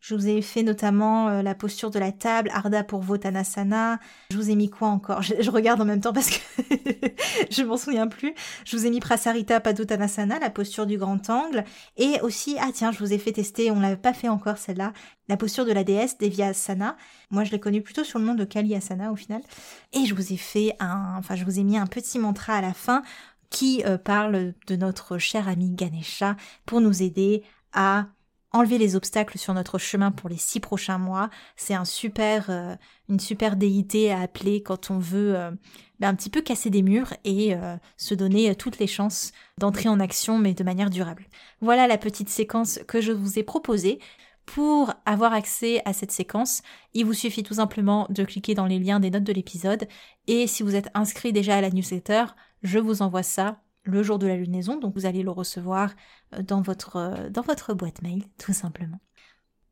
je 0.07 0.13
vous 0.13 0.27
ai 0.27 0.43
fait 0.43 0.61
notamment 0.61 1.29
euh, 1.29 1.41
la 1.41 1.55
posture 1.55 1.89
de 1.89 1.97
la 1.97 2.11
table, 2.11 2.51
Arda 2.53 2.83
pour 2.83 3.01
Votanasana. 3.01 3.99
Je 4.29 4.37
vous 4.37 4.51
ai 4.51 4.55
mis 4.55 4.69
quoi 4.69 4.89
encore? 4.89 5.23
Je, 5.23 5.49
regarde 5.49 5.81
en 5.81 5.85
même 5.85 5.99
temps 5.99 6.13
parce 6.13 6.29
que 6.29 6.37
je 7.49 7.63
m'en 7.63 7.75
souviens 7.75 8.05
plus. 8.07 8.35
Je 8.65 8.77
vous 8.77 8.85
ai 8.85 8.91
mis 8.91 8.99
Prasarita 8.99 9.59
Padottanasana, 9.59 10.37
la 10.37 10.51
posture 10.51 10.85
du 10.85 10.99
grand 10.99 11.27
angle. 11.31 11.63
Et 11.97 12.19
aussi, 12.21 12.55
ah 12.59 12.69
tiens, 12.71 12.91
je 12.91 12.99
vous 12.99 13.13
ai 13.13 13.17
fait 13.17 13.31
tester, 13.31 13.71
on 13.71 13.79
l'avait 13.79 13.95
pas 13.95 14.13
fait 14.13 14.29
encore 14.29 14.59
celle-là, 14.59 14.93
la 15.27 15.37
posture 15.37 15.65
de 15.65 15.71
la 15.71 15.83
déesse 15.83 16.19
Devyasana. 16.19 16.97
Moi, 17.31 17.43
je 17.43 17.51
l'ai 17.51 17.59
connue 17.59 17.81
plutôt 17.81 18.03
sur 18.03 18.19
le 18.19 18.25
nom 18.25 18.35
de 18.35 18.43
Kali 18.43 18.75
Asana 18.75 19.11
au 19.11 19.15
final. 19.15 19.41
Et 19.91 20.05
je 20.05 20.13
vous 20.13 20.33
ai 20.33 20.37
fait 20.37 20.75
un, 20.79 21.15
enfin, 21.17 21.33
je 21.33 21.45
vous 21.45 21.57
ai 21.57 21.63
mis 21.63 21.79
un 21.79 21.87
petit 21.87 22.19
mantra 22.19 22.53
à 22.53 22.61
la 22.61 22.75
fin 22.75 23.01
qui 23.49 23.81
euh, 23.87 23.97
parle 23.97 24.53
de 24.67 24.75
notre 24.75 25.17
cher 25.17 25.47
ami 25.47 25.71
Ganesha 25.71 26.35
pour 26.67 26.79
nous 26.79 27.01
aider 27.01 27.41
à 27.73 28.05
enlever 28.55 28.77
les 28.77 28.95
obstacles 28.95 29.37
sur 29.37 29.53
notre 29.53 29.77
chemin 29.77 30.11
pour 30.11 30.29
les 30.29 30.37
six 30.37 30.61
prochains 30.61 30.97
mois. 30.97 31.29
C'est 31.57 31.75
euh, 31.75 32.75
une 33.09 33.19
super 33.19 33.55
déité 33.57 34.11
à 34.11 34.21
appeler 34.21 34.63
quand 34.63 34.91
on 34.91 34.97
veut 34.97 35.35
euh, 35.35 35.51
ben, 35.99 36.09
un 36.09 36.15
petit 36.15 36.29
peu 36.29 36.41
casser 36.41 36.69
des 36.69 36.81
murs 36.81 37.13
et 37.25 37.53
euh, 37.53 37.75
se 37.97 38.15
donner 38.15 38.55
toutes 38.55 38.79
les 38.79 38.87
chances 38.87 39.33
d'entrer 39.57 39.89
en 39.89 39.99
action, 39.99 40.37
mais 40.37 40.53
de 40.53 40.63
manière 40.63 40.89
durable. 40.89 41.27
Voilà 41.59 41.85
la 41.87 41.97
petite 41.97 42.29
séquence 42.29 42.79
que 42.87 43.01
je 43.01 43.11
vous 43.11 43.37
ai 43.37 43.43
proposée. 43.43 43.99
Pour 44.45 44.93
avoir 45.05 45.33
accès 45.33 45.81
à 45.85 45.91
cette 45.91 46.11
séquence, 46.11 46.61
il 46.93 47.05
vous 47.05 47.13
suffit 47.13 47.43
tout 47.43 47.55
simplement 47.55 48.05
de 48.09 48.23
cliquer 48.23 48.53
dans 48.53 48.67
les 48.67 48.79
liens 48.79 48.99
des 48.99 49.09
notes 49.09 49.23
de 49.23 49.33
l'épisode 49.33 49.87
et 50.27 50.47
si 50.47 50.61
vous 50.61 50.75
êtes 50.75 50.89
inscrit 50.93 51.33
déjà 51.33 51.57
à 51.57 51.61
la 51.61 51.71
newsletter, 51.71 52.25
je 52.61 52.77
vous 52.77 53.01
envoie 53.01 53.23
ça 53.23 53.59
le 53.85 54.03
jour 54.03 54.19
de 54.19 54.27
la 54.27 54.35
lunaison, 54.35 54.77
donc 54.77 54.93
vous 54.95 55.05
allez 55.05 55.23
le 55.23 55.31
recevoir 55.31 55.91
euh, 56.33 56.41
dans 56.41 56.61
votre, 56.61 56.97
euh, 56.97 57.29
dans 57.29 57.41
votre 57.41 57.73
boîte 57.73 58.01
mail, 58.01 58.23
tout 58.37 58.53
simplement. 58.53 58.99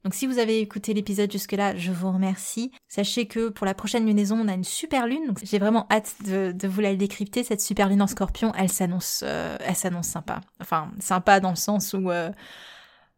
Donc 0.04 0.14
si 0.14 0.28
vous 0.28 0.38
avez 0.38 0.60
écouté 0.60 0.94
l'épisode 0.94 1.32
jusque-là, 1.32 1.76
je 1.78 1.92
vous 1.92 2.12
remercie. 2.12 2.72
Sachez 2.90 3.26
que 3.26 3.50
pour 3.50 3.66
la 3.66 3.74
prochaine 3.74 4.06
lunaison, 4.06 4.38
on 4.38 4.50
a 4.50 4.54
une 4.54 4.66
super 4.66 5.08
lune, 5.08 5.28
donc 5.28 5.40
j'ai 5.44 5.60
vraiment 5.60 5.88
hâte 5.90 6.16
de, 6.26 6.68
vous 6.68 6.82
la 6.82 6.94
décrypter. 6.96 7.44
Cette 7.44 7.62
super 7.62 7.88
lune 7.88 8.02
en 8.02 8.08
scorpion, 8.08 8.52
elle 8.56 8.70
s'annonce, 8.70 9.24
euh, 9.26 9.58
elle 9.62 9.76
s'annonce 9.76 10.08
sympa. 10.08 10.42
Enfin, 10.60 10.92
sympa 11.00 11.40
dans 11.40 11.52
le 11.52 11.56
sens 11.56 11.94
où... 11.94 12.12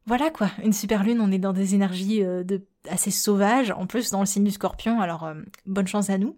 voilà 0.06 0.30
quoi, 0.30 0.52
une 0.64 0.74
super 0.74 1.04
lune, 1.04 1.20
on 1.22 1.32
est 1.32 1.40
dans 1.40 1.54
des 1.54 1.74
énergies 1.74 2.20
de, 2.20 2.64
assez 2.88 3.10
sauvages, 3.10 3.72
en 3.72 3.88
plus 3.88 4.12
dans 4.12 4.20
le 4.20 4.28
signe 4.28 4.44
du 4.44 4.52
scorpion, 4.52 5.02
alors 5.02 5.28
bonne 5.66 5.88
chance 5.88 6.12
à 6.12 6.20
nous. 6.20 6.38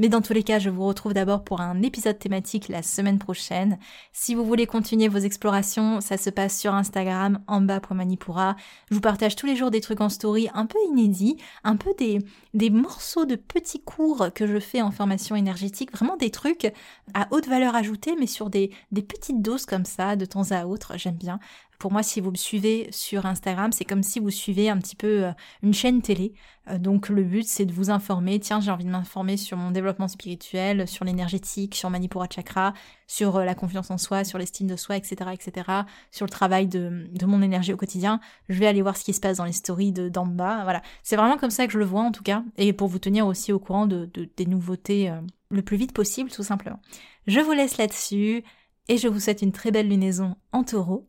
Mais 0.00 0.08
dans 0.08 0.22
tous 0.22 0.32
les 0.32 0.42
cas, 0.42 0.58
je 0.58 0.70
vous 0.70 0.86
retrouve 0.86 1.12
d'abord 1.12 1.44
pour 1.44 1.60
un 1.60 1.82
épisode 1.82 2.18
thématique 2.18 2.68
la 2.68 2.82
semaine 2.82 3.18
prochaine. 3.18 3.78
Si 4.14 4.34
vous 4.34 4.46
voulez 4.46 4.66
continuer 4.66 5.08
vos 5.08 5.18
explorations, 5.18 6.00
ça 6.00 6.16
se 6.16 6.30
passe 6.30 6.58
sur 6.58 6.72
Instagram, 6.72 7.40
en 7.46 7.60
bas.manipura. 7.60 8.56
Je 8.88 8.94
vous 8.94 9.02
partage 9.02 9.36
tous 9.36 9.44
les 9.44 9.56
jours 9.56 9.70
des 9.70 9.82
trucs 9.82 10.00
en 10.00 10.08
story 10.08 10.48
un 10.54 10.64
peu 10.64 10.78
inédits, 10.88 11.36
un 11.64 11.76
peu 11.76 11.92
des, 11.98 12.70
morceaux 12.70 13.26
de 13.26 13.36
petits 13.36 13.82
cours 13.82 14.28
que 14.34 14.46
je 14.46 14.58
fais 14.58 14.80
en 14.80 14.90
formation 14.90 15.36
énergétique, 15.36 15.92
vraiment 15.92 16.16
des 16.16 16.30
trucs 16.30 16.72
à 17.12 17.28
haute 17.30 17.46
valeur 17.46 17.74
ajoutée, 17.74 18.16
mais 18.18 18.26
sur 18.26 18.48
des 18.48 18.70
petites 18.90 19.42
doses 19.42 19.66
comme 19.66 19.84
ça, 19.84 20.16
de 20.16 20.24
temps 20.24 20.50
à 20.52 20.64
autre, 20.64 20.94
j'aime 20.96 21.16
bien 21.16 21.40
Pour 21.80 21.90
moi, 21.92 22.02
si 22.02 22.20
vous 22.20 22.30
me 22.30 22.36
suivez 22.36 22.88
sur 22.92 23.24
Instagram, 23.24 23.72
c'est 23.72 23.86
comme 23.86 24.02
si 24.02 24.20
vous 24.20 24.28
suivez 24.28 24.68
un 24.68 24.76
petit 24.76 24.94
peu 24.94 25.24
euh, 25.24 25.32
une 25.62 25.72
chaîne 25.72 26.02
télé. 26.02 26.34
Euh, 26.68 26.76
donc 26.76 27.08
le 27.08 27.24
but, 27.24 27.48
c'est 27.48 27.64
de 27.64 27.72
vous 27.72 27.88
informer. 27.88 28.38
Tiens, 28.38 28.60
j'ai 28.60 28.70
envie 28.70 28.84
de 28.84 28.90
m'informer 28.90 29.38
sur 29.38 29.56
mon 29.56 29.70
développement 29.70 30.06
spirituel, 30.06 30.86
sur 30.86 31.06
l'énergétique, 31.06 31.74
sur 31.74 31.88
Manipura 31.88 32.26
Chakra, 32.28 32.74
sur 33.06 33.36
euh, 33.36 33.44
la 33.46 33.54
confiance 33.54 33.90
en 33.90 33.96
soi, 33.96 34.24
sur 34.24 34.36
l'estime 34.36 34.66
de 34.66 34.76
soi, 34.76 34.98
etc., 34.98 35.30
etc., 35.32 35.68
sur 36.10 36.26
le 36.26 36.30
travail 36.30 36.66
de, 36.66 37.08
de, 37.10 37.24
mon 37.24 37.40
énergie 37.40 37.72
au 37.72 37.78
quotidien. 37.78 38.20
Je 38.50 38.58
vais 38.58 38.66
aller 38.66 38.82
voir 38.82 38.98
ce 38.98 39.04
qui 39.04 39.14
se 39.14 39.20
passe 39.20 39.38
dans 39.38 39.46
les 39.46 39.52
stories 39.52 39.92
de 39.92 40.10
d'en 40.10 40.26
bas. 40.26 40.64
Voilà, 40.64 40.82
c'est 41.02 41.16
vraiment 41.16 41.38
comme 41.38 41.48
ça 41.48 41.66
que 41.66 41.72
je 41.72 41.78
le 41.78 41.86
vois 41.86 42.02
en 42.02 42.12
tout 42.12 42.22
cas, 42.22 42.44
et 42.58 42.74
pour 42.74 42.88
vous 42.88 42.98
tenir 42.98 43.26
aussi 43.26 43.54
au 43.54 43.58
courant 43.58 43.86
de, 43.86 44.06
des 44.36 44.44
nouveautés 44.44 45.10
le 45.50 45.62
plus 45.62 45.78
vite 45.78 45.94
possible, 45.94 46.30
tout 46.30 46.42
simplement. 46.42 46.80
Je 47.26 47.40
vous 47.40 47.52
laisse 47.52 47.78
là-dessus 47.78 48.44
et 48.88 48.98
je 48.98 49.08
vous 49.08 49.18
souhaite 49.18 49.40
une 49.40 49.52
très 49.52 49.70
belle 49.70 49.88
lunaison 49.88 50.36
en 50.52 50.62
taureau. 50.62 51.06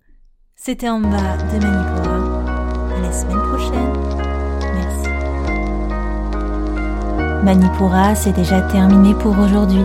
C'était 0.63 0.89
en 0.89 1.00
bas 1.00 1.38
de 1.52 1.58
Manipura. 1.60 2.17
À 2.95 3.02
la 3.02 3.12
semaine 3.12 3.41
prochaine. 3.50 3.93
Merci. 4.76 5.10
Manipura, 7.43 8.13
c'est 8.13 8.34
déjà 8.34 8.62
terminé 8.62 9.15
pour 9.15 9.39
aujourd'hui. 9.39 9.82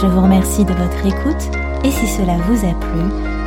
Je 0.00 0.06
vous 0.06 0.22
remercie 0.22 0.64
de 0.64 0.72
votre 0.72 1.04
écoute 1.04 1.54
et 1.84 1.90
si 1.90 2.06
cela 2.06 2.38
vous 2.48 2.66
a 2.66 2.72
plu, 2.72 3.02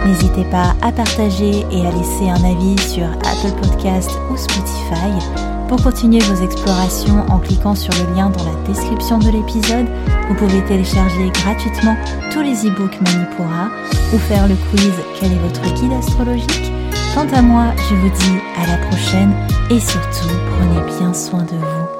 n'hésitez 0.05 0.45
pas 0.51 0.75
à 0.83 0.91
partager 0.91 1.65
et 1.71 1.87
à 1.87 1.89
laisser 1.89 2.29
un 2.29 2.43
avis 2.43 2.77
sur 2.77 3.07
Apple 3.07 3.59
Podcast 3.59 4.11
ou 4.29 4.37
Spotify 4.37 5.56
pour 5.67 5.83
continuer 5.83 6.19
vos 6.19 6.43
explorations 6.43 7.25
en 7.29 7.39
cliquant 7.39 7.75
sur 7.75 7.93
le 7.93 8.15
lien 8.15 8.29
dans 8.29 8.43
la 8.43 8.55
description 8.67 9.17
de 9.17 9.29
l'épisode, 9.29 9.85
vous 10.27 10.35
pouvez 10.35 10.63
télécharger 10.65 11.29
gratuitement 11.33 11.95
tous 12.31 12.41
les 12.41 12.67
e-books 12.67 12.99
Manipura 13.01 13.69
ou 14.13 14.17
faire 14.17 14.47
le 14.47 14.55
quiz 14.55 14.93
Quel 15.19 15.33
est 15.33 15.39
votre 15.39 15.61
guide 15.73 15.93
astrologique? 15.93 16.71
Quant 17.13 17.27
à 17.33 17.41
moi, 17.41 17.73
je 17.89 17.95
vous 17.95 18.09
dis 18.09 18.39
à 18.61 18.67
la 18.67 18.77
prochaine 18.87 19.33
et 19.69 19.79
surtout 19.79 20.33
prenez 20.57 20.97
bien 20.97 21.13
soin 21.13 21.43
de 21.43 21.57
vous. 21.57 21.96